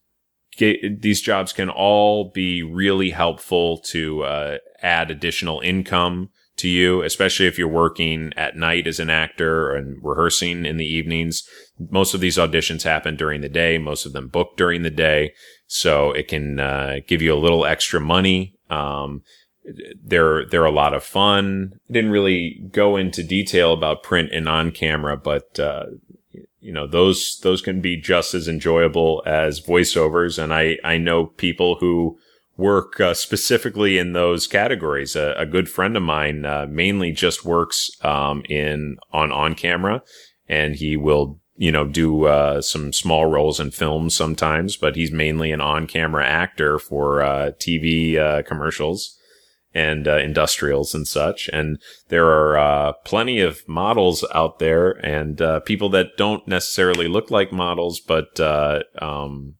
these 0.57 1.21
jobs 1.21 1.53
can 1.53 1.69
all 1.69 2.31
be 2.31 2.63
really 2.63 3.11
helpful 3.11 3.77
to 3.79 4.23
uh, 4.23 4.57
add 4.81 5.11
additional 5.11 5.59
income 5.61 6.29
to 6.57 6.69
you, 6.69 7.01
especially 7.01 7.47
if 7.47 7.57
you're 7.57 7.67
working 7.67 8.31
at 8.37 8.55
night 8.55 8.87
as 8.87 8.99
an 8.99 9.09
actor 9.09 9.73
and 9.73 9.97
rehearsing 10.01 10.65
in 10.65 10.77
the 10.77 10.85
evenings. 10.85 11.43
Most 11.89 12.13
of 12.13 12.21
these 12.21 12.37
auditions 12.37 12.83
happen 12.83 13.15
during 13.15 13.41
the 13.41 13.49
day, 13.49 13.77
most 13.77 14.05
of 14.05 14.13
them 14.13 14.29
book 14.29 14.55
during 14.55 14.83
the 14.83 14.89
day. 14.89 15.33
So 15.67 16.11
it 16.11 16.27
can 16.27 16.59
uh, 16.59 16.97
give 17.07 17.21
you 17.21 17.33
a 17.33 17.39
little 17.39 17.65
extra 17.65 17.99
money. 17.99 18.55
Um, 18.69 19.23
they're 20.03 20.45
they're 20.45 20.65
a 20.65 20.71
lot 20.71 20.93
of 20.93 21.03
fun. 21.03 21.73
I 21.89 21.93
didn't 21.93 22.11
really 22.11 22.61
go 22.71 22.97
into 22.97 23.23
detail 23.23 23.73
about 23.73 24.03
print 24.03 24.29
and 24.31 24.47
on 24.47 24.71
camera, 24.71 25.17
but 25.17 25.59
uh, 25.59 25.85
you 26.65 26.73
know 26.73 26.88
those 26.88 27.39
those 27.43 27.62
can 27.62 27.80
be 27.80 27.95
just 27.95 28.34
as 28.34 28.47
enjoyable 28.47 29.21
as 29.25 29.62
voiceovers. 29.62 30.41
And 30.41 30.51
i 30.51 30.78
i 30.84 30.97
know 30.97 31.28
people 31.28 31.75
who 31.75 32.17
work 32.58 32.99
uh, 32.99 33.13
specifically 33.13 33.97
in 33.97 34.13
those 34.13 34.47
categories. 34.47 35.15
A, 35.15 35.36
a 35.38 35.45
good 35.45 35.69
friend 35.69 35.95
of 35.95 36.01
mine 36.01 36.45
uh, 36.45 36.65
mainly 36.67 37.12
just 37.12 37.45
works 37.45 37.91
um, 38.01 38.43
in 38.49 38.97
on 39.13 39.32
on 39.32 39.54
camera. 39.54 40.01
And 40.49 40.75
he 40.75 40.97
will 40.97 41.39
you 41.56 41.71
know 41.71 41.86
do 41.86 42.25
uh, 42.25 42.62
some 42.62 42.91
small 42.91 43.28
roles 43.28 43.60
in 43.60 43.71
films 43.71 44.15
sometimes 44.15 44.75
but 44.75 44.95
he's 44.95 45.12
mainly 45.12 45.51
an 45.51 45.62
on 45.62 45.88
camera 45.88 46.25
actor 46.25 46.78
for 46.78 47.21
uh, 47.21 47.51
tv 47.60 48.17
uh, 48.17 48.43
commercials 48.43 49.17
and 49.75 50.07
uh, 50.07 50.17
industrials 50.17 50.95
and 50.95 51.05
such. 51.05 51.49
And 51.51 51.77
there 52.07 52.27
are 52.27 52.57
uh, 52.57 52.93
plenty 53.03 53.41
of 53.41 53.67
models 53.67 54.25
out 54.33 54.59
there 54.59 54.91
and 55.05 55.41
uh, 55.41 55.59
people 55.59 55.89
that 55.89 56.15
don't 56.17 56.47
necessarily 56.47 57.09
look 57.09 57.29
like 57.29 57.51
models, 57.51 57.99
but 57.99 58.39
uh, 58.39 58.83
um, 58.99 59.55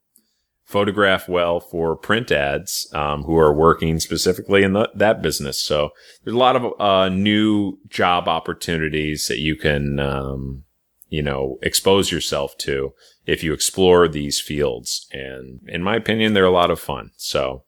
photograph 0.64 1.28
well 1.28 1.60
for 1.60 1.98
print 1.98 2.32
ads 2.32 2.90
um, 2.94 3.24
who 3.24 3.38
are 3.38 3.54
working 3.54 4.00
specifically 4.00 4.64
in 4.64 4.72
the, 4.72 4.90
that 4.96 5.22
business. 5.22 5.60
So 5.60 5.90
there's 6.24 6.36
a 6.36 6.40
lot 6.40 6.56
of 6.56 6.80
uh, 6.80 7.10
new 7.10 7.78
job 7.90 8.30
opportunities 8.30 9.28
that 9.28 9.40
you 9.40 9.58
can, 9.58 10.00
um, 10.00 10.64
you 11.10 11.22
know, 11.22 11.60
expose 11.62 12.10
yourself 12.10 12.58
to 12.60 12.94
if 13.26 13.44
you 13.44 13.54
explore 13.54 14.08
these 14.08 14.40
fields. 14.40 15.08
And 15.12 15.60
in 15.68 15.84
my 15.84 15.98
opinion, 15.98 16.34
they're 16.34 16.46
a 16.46 16.52
lot 16.52 16.72
of 16.72 16.80
fun. 16.80 17.12
So, 17.18 17.64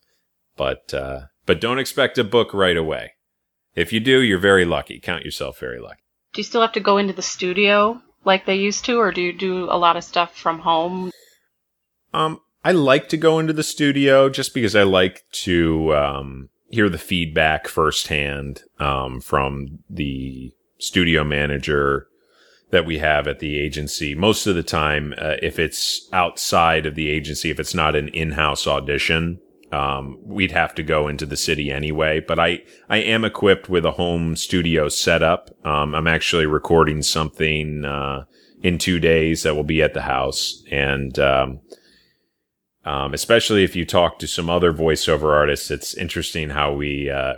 but, 0.55 0.93
uh, 0.93 1.25
but 1.47 1.59
don't 1.59 1.79
expect 1.79 2.19
a 2.19 2.23
book 2.23 2.53
right 2.53 2.77
away. 2.77 3.13
If 3.73 3.91
you 3.91 3.99
do, 3.99 4.21
you're 4.21 4.37
very 4.37 4.65
lucky. 4.65 4.99
Count 4.99 5.25
yourself 5.25 5.59
very 5.59 5.79
lucky. 5.79 6.01
Do 6.33 6.41
you 6.41 6.43
still 6.43 6.61
have 6.61 6.73
to 6.73 6.79
go 6.79 6.97
into 6.97 7.13
the 7.13 7.23
studio 7.23 7.99
like 8.25 8.45
they 8.45 8.55
used 8.55 8.85
to, 8.85 8.99
or 8.99 9.11
do 9.11 9.21
you 9.21 9.33
do 9.33 9.65
a 9.65 9.77
lot 9.77 9.97
of 9.97 10.03
stuff 10.03 10.35
from 10.35 10.59
home? 10.59 11.11
Um, 12.13 12.41
I 12.63 12.73
like 12.73 13.09
to 13.09 13.17
go 13.17 13.39
into 13.39 13.53
the 13.53 13.63
studio 13.63 14.29
just 14.29 14.53
because 14.53 14.75
I 14.75 14.83
like 14.83 15.23
to 15.43 15.95
um, 15.95 16.49
hear 16.69 16.89
the 16.89 16.97
feedback 16.97 17.67
firsthand 17.67 18.63
um, 18.79 19.21
from 19.21 19.79
the 19.89 20.53
studio 20.79 21.23
manager 21.23 22.07
that 22.71 22.85
we 22.85 22.97
have 22.97 23.27
at 23.27 23.39
the 23.39 23.57
agency. 23.57 24.13
Most 24.13 24.45
of 24.47 24.55
the 24.55 24.63
time, 24.63 25.13
uh, 25.17 25.35
if 25.41 25.57
it's 25.57 26.09
outside 26.11 26.85
of 26.85 26.95
the 26.95 27.09
agency, 27.09 27.49
if 27.49 27.59
it's 27.59 27.73
not 27.73 27.95
an 27.95 28.09
in-house 28.09 28.67
audition, 28.67 29.39
um, 29.71 30.17
we'd 30.23 30.51
have 30.51 30.73
to 30.75 30.83
go 30.83 31.07
into 31.07 31.25
the 31.25 31.37
city 31.37 31.71
anyway. 31.71 32.19
But 32.19 32.39
I, 32.39 32.63
I 32.89 32.97
am 32.97 33.25
equipped 33.25 33.69
with 33.69 33.85
a 33.85 33.91
home 33.91 34.35
studio 34.35 34.89
setup. 34.89 35.49
Um, 35.65 35.93
I'm 35.93 36.07
actually 36.07 36.45
recording 36.45 37.01
something, 37.01 37.85
uh, 37.85 38.25
in 38.63 38.77
two 38.77 38.99
days 38.99 39.43
that 39.43 39.55
will 39.55 39.63
be 39.63 39.81
at 39.81 39.93
the 39.93 40.01
house. 40.01 40.63
And, 40.71 41.17
um, 41.19 41.59
um, 42.85 43.13
especially 43.13 43.63
if 43.63 43.75
you 43.75 43.85
talk 43.85 44.17
to 44.19 44.27
some 44.27 44.49
other 44.49 44.71
voiceover 44.71 45.33
artists, 45.35 45.69
it's 45.69 45.93
interesting 45.93 46.49
how 46.49 46.73
we 46.73 47.09
uh, 47.09 47.35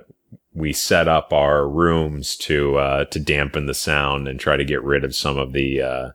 we 0.54 0.74
set 0.74 1.08
up 1.08 1.34
our 1.34 1.68
rooms 1.68 2.36
to 2.36 2.78
uh, 2.78 3.06
to 3.06 3.20
dampen 3.20 3.66
the 3.66 3.74
sound 3.74 4.28
and 4.28 4.40
try 4.40 4.58
to 4.58 4.64
get 4.64 4.84
rid 4.84 5.04
of 5.04 5.16
some 5.16 5.40
of 5.40 5.54
the 5.54 5.82
uh, 5.82 6.10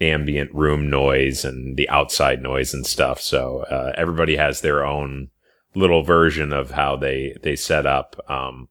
ambient 0.00 0.52
room 0.54 0.88
noise 0.88 1.44
and 1.44 1.76
the 1.76 1.88
outside 1.88 2.42
noise 2.42 2.72
and 2.72 2.86
stuff. 2.86 3.20
So 3.20 3.64
uh, 3.70 3.92
everybody 3.96 4.36
has 4.36 4.60
their 4.60 4.84
own 4.84 5.28
little 5.74 6.02
version 6.02 6.52
of 6.52 6.72
how 6.72 6.96
they 6.96 7.36
they 7.42 7.56
set 7.56 7.86
up. 7.86 8.16
Um, 8.28 8.68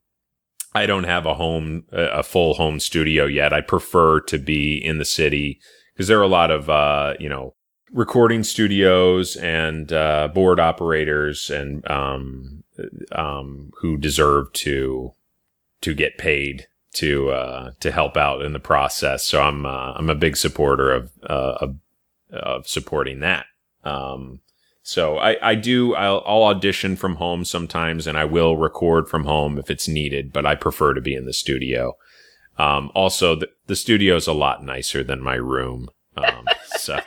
I 0.74 0.86
don't 0.86 1.06
have 1.06 1.26
a 1.26 1.36
home 1.36 1.84
a 1.92 2.24
full 2.24 2.56
home 2.56 2.80
studio 2.80 3.26
yet. 3.26 3.54
I 3.54 3.62
prefer 3.62 4.22
to 4.22 4.38
be 4.38 4.78
in 4.78 4.98
the 4.98 5.06
city 5.06 5.60
because 5.94 6.08
there 6.08 6.20
are 6.20 6.24
a 6.24 6.28
lot 6.28 6.52
of 6.52 6.70
uh, 6.70 7.14
you 7.20 7.30
know 7.30 7.56
recording 7.92 8.44
studios 8.44 9.36
and 9.38 9.92
uh, 9.92 10.28
board 10.34 10.60
operators 10.60 11.50
and 11.50 11.90
um, 11.90 12.64
um, 13.12 13.72
who 13.82 13.98
deserve 13.98 14.52
to 14.54 15.14
to 15.82 15.94
get 15.94 16.18
paid 16.18 16.68
to 17.00 17.30
uh, 17.30 17.72
to 17.80 17.92
help 17.92 18.18
out 18.18 18.42
in 18.42 18.52
the 18.52 18.60
process. 18.60 19.26
So 19.26 19.42
I'm 19.42 19.66
uh, 19.66 19.94
I'm 19.94 20.10
a 20.10 20.16
big 20.16 20.36
supporter 20.36 20.92
of 20.92 21.12
uh, 21.24 21.58
of, 21.62 21.76
of 22.32 22.68
supporting 22.68 23.22
that. 23.22 23.46
Um, 23.86 24.42
so 24.82 25.18
I 25.18 25.38
I 25.42 25.56
do 25.56 25.96
I'll, 25.96 26.24
I'll 26.26 26.44
audition 26.44 26.98
from 26.98 27.16
home 27.16 27.46
sometimes, 27.46 28.06
and 28.06 28.18
I 28.18 28.26
will 28.26 28.58
record 28.58 29.08
from 29.08 29.24
home 29.24 29.58
if 29.58 29.72
it's 29.72 29.88
needed. 29.88 30.34
But 30.34 30.46
I 30.46 30.56
prefer 30.56 30.94
to 30.94 31.02
be 31.02 31.16
in 31.16 31.26
the 31.26 31.34
studio. 31.34 31.96
Um, 32.58 32.92
also, 32.94 33.36
the, 33.36 33.48
the 33.68 33.78
studio 33.78 34.18
is 34.18 34.28
a 34.28 34.34
lot 34.34 34.66
nicer 34.66 35.02
than 35.02 35.22
my 35.22 35.36
room. 35.36 35.88
Um, 36.18 36.46
so 36.78 37.00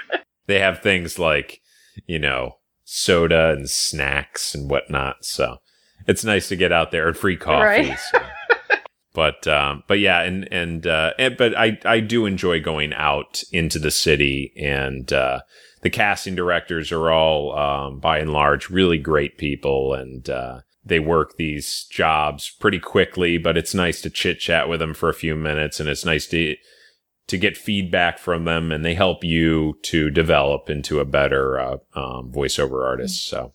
they 0.47 0.59
have 0.59 0.81
things 0.81 1.19
like 1.19 1.61
you 2.07 2.19
know 2.19 2.57
soda 2.85 3.51
and 3.51 3.69
snacks 3.69 4.55
and 4.55 4.71
whatnot. 4.71 5.25
So 5.27 5.59
it's 6.07 6.25
nice 6.25 6.49
to 6.49 6.57
get 6.57 6.73
out 6.73 6.93
there 6.93 7.09
and 7.09 7.17
free 7.17 7.37
coffee. 7.37 7.91
Right. 7.91 7.99
So 7.99 8.19
but 9.15 9.47
um, 9.47 9.85
but 9.87 9.99
yeah, 9.99 10.23
and 10.23 10.51
and, 10.53 10.87
uh, 10.87 11.13
and, 11.19 11.37
but 11.37 11.57
I 11.57 11.79
I 11.85 12.01
do 12.01 12.27
enjoy 12.27 12.61
going 12.61 12.95
out 12.95 13.43
into 13.53 13.79
the 13.79 13.91
city, 13.91 14.53
and 14.57 15.13
uh, 15.13 15.41
the 15.83 15.91
casting 15.91 16.35
directors 16.35 16.91
are 16.93 17.11
all 17.11 17.57
um, 17.59 18.01
by 18.01 18.19
and 18.19 18.33
large 18.33 18.71
really 18.71 18.99
great 18.99 19.37
people, 19.37 19.93
and 19.93 20.29
uh, 20.31 20.61
they 20.85 20.99
work 20.99 21.37
these 21.37 21.85
jobs 21.91 22.51
pretty 22.59 22.79
quickly. 22.79 23.37
But 23.37 23.57
it's 23.57 23.75
nice 23.75 24.01
to 24.03 24.11
chit 24.11 24.39
chat 24.39 24.69
with 24.69 24.81
them 24.81 24.95
for 24.95 25.11
a 25.11 25.15
few 25.15 25.37
minutes, 25.37 25.79
and 25.79 25.89
it's 25.89 26.05
nice 26.05 26.27
to 26.29 26.57
to 27.27 27.37
get 27.39 27.57
feedback 27.57 28.19
from 28.19 28.45
them, 28.45 28.73
and 28.73 28.85
they 28.85 28.95
help 28.95 29.23
you 29.23 29.79
to 29.83 30.11
develop 30.11 30.71
into 30.71 31.01
a 31.01 31.05
better 31.05 31.61
uh, 31.61 31.77
um, 31.95 32.33
voiceover 32.33 32.85
artist. 32.85 33.27
So. 33.27 33.53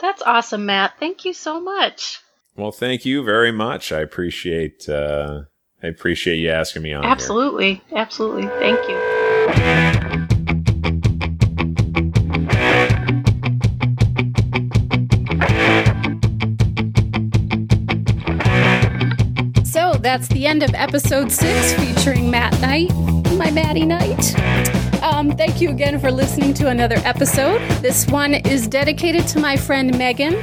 That's 0.00 0.22
awesome, 0.22 0.66
Matt. 0.66 0.94
Thank 0.98 1.24
you 1.24 1.32
so 1.32 1.60
much. 1.60 2.18
Well, 2.56 2.72
thank 2.72 3.06
you 3.06 3.24
very 3.24 3.50
much. 3.50 3.92
I 3.92 4.00
appreciate 4.00 4.88
uh, 4.88 5.42
I 5.82 5.86
appreciate 5.86 6.36
you 6.36 6.50
asking 6.50 6.82
me 6.82 6.92
on. 6.92 7.04
Absolutely, 7.04 7.74
here. 7.88 7.98
absolutely. 7.98 8.46
Thank 8.46 8.78
you. 8.88 8.98
So 19.64 19.94
that's 19.94 20.28
the 20.28 20.46
end 20.46 20.62
of 20.62 20.74
episode 20.74 21.32
six 21.32 21.72
featuring 21.72 22.30
Matt 22.30 22.52
Knight, 22.60 22.92
my 23.36 23.50
Maddie 23.50 23.86
Knight. 23.86 24.38
Um, 25.02 25.32
thank 25.32 25.60
you 25.60 25.70
again 25.70 25.98
for 25.98 26.12
listening 26.12 26.54
to 26.54 26.68
another 26.68 26.96
episode. 26.98 27.60
This 27.80 28.06
one 28.06 28.34
is 28.34 28.68
dedicated 28.68 29.26
to 29.28 29.40
my 29.40 29.56
friend 29.56 29.96
Megan. 29.98 30.34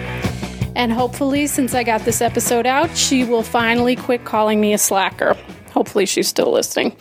And 0.75 0.91
hopefully, 0.91 1.47
since 1.47 1.73
I 1.73 1.83
got 1.83 2.01
this 2.01 2.21
episode 2.21 2.65
out, 2.65 2.95
she 2.95 3.23
will 3.23 3.43
finally 3.43 3.95
quit 3.95 4.23
calling 4.25 4.61
me 4.61 4.73
a 4.73 4.77
slacker. 4.77 5.35
Hopefully, 5.73 6.05
she's 6.05 6.27
still 6.27 6.51
listening. 6.51 6.95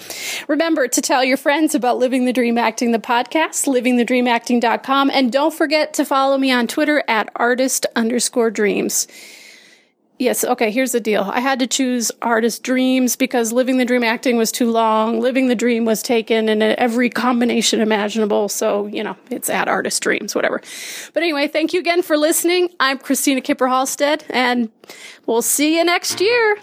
Remember 0.47 0.89
to 0.89 1.01
tell 1.01 1.25
your 1.25 1.37
friends 1.37 1.75
about 1.75 1.99
Living 1.99 2.25
the 2.25 2.33
Dream 2.33 2.59
Acting, 2.59 2.93
the 2.93 2.99
podcast, 2.99 3.67
livingthedreamacting.com, 3.67 5.11
and 5.11 5.33
don't 5.33 5.55
forget 5.55 5.95
to 5.95 6.05
follow 6.05 6.39
me 6.39 6.51
on 6.51 6.67
Twitter 6.67 7.03
at 7.09 7.31
artist 7.37 7.87
underscore 7.97 8.51
dreams. 8.51 9.07
Yes, 10.19 10.43
okay, 10.43 10.73
here's 10.73 10.91
the 10.91 11.01
deal. 11.01 11.31
I 11.33 11.39
had 11.39 11.61
to 11.61 11.67
choose 11.69 12.11
Artist 12.23 12.65
Dreams 12.65 13.15
because 13.15 13.53
Living 13.53 13.79
the 13.79 13.85
Dream 13.85 14.03
Acting 14.03 14.37
was 14.37 14.51
too 14.51 14.69
long. 14.69 15.21
Living 15.21 15.47
the 15.47 15.55
Dream 15.55 15.85
was 15.85 16.03
taken 16.03 16.49
in 16.49 16.61
every 16.61 17.09
combination 17.09 17.81
imaginable. 17.81 18.49
So, 18.49 18.87
you 18.87 19.05
know, 19.05 19.17
it's 19.31 19.49
at 19.49 19.69
Artist 19.69 20.03
Dreams, 20.03 20.35
whatever. 20.35 20.61
But 21.13 21.23
anyway, 21.23 21.47
thank 21.47 21.73
you 21.73 21.79
again 21.79 22.03
for 22.03 22.17
listening. 22.17 22.71
I'm 22.81 22.99
Christina 22.99 23.41
Kipper 23.41 23.69
Halstead, 23.69 24.25
and 24.31 24.71
we'll 25.27 25.41
see 25.41 25.79
you 25.79 25.85
next 25.85 26.21
year. 26.21 26.59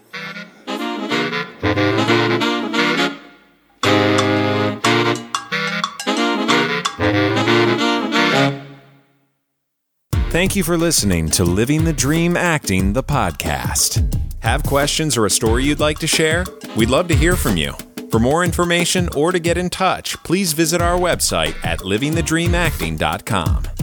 Thank 10.36 10.58
you 10.58 10.66
for 10.66 10.76
listening 10.76 11.30
to 11.30 11.46
Living 11.46 11.86
the 11.86 11.94
Dream 11.94 12.36
Acting, 12.36 12.92
the 12.92 13.02
podcast. 13.02 14.14
Have 14.40 14.64
questions 14.64 15.16
or 15.16 15.26
a 15.26 15.30
story 15.30 15.64
you'd 15.64 15.80
like 15.80 15.98
to 16.00 16.08
share? 16.08 16.44
We'd 16.76 16.90
love 16.90 17.08
to 17.08 17.16
hear 17.16 17.38
from 17.38 17.56
you. 17.56 17.74
For 18.12 18.20
more 18.20 18.44
information 18.44 19.08
or 19.16 19.32
to 19.32 19.40
get 19.40 19.58
in 19.58 19.70
touch, 19.70 20.22
please 20.24 20.52
visit 20.52 20.82
our 20.82 21.00
website 21.00 21.56
at 21.64 21.80
livingthedreamacting.com. 21.80 23.75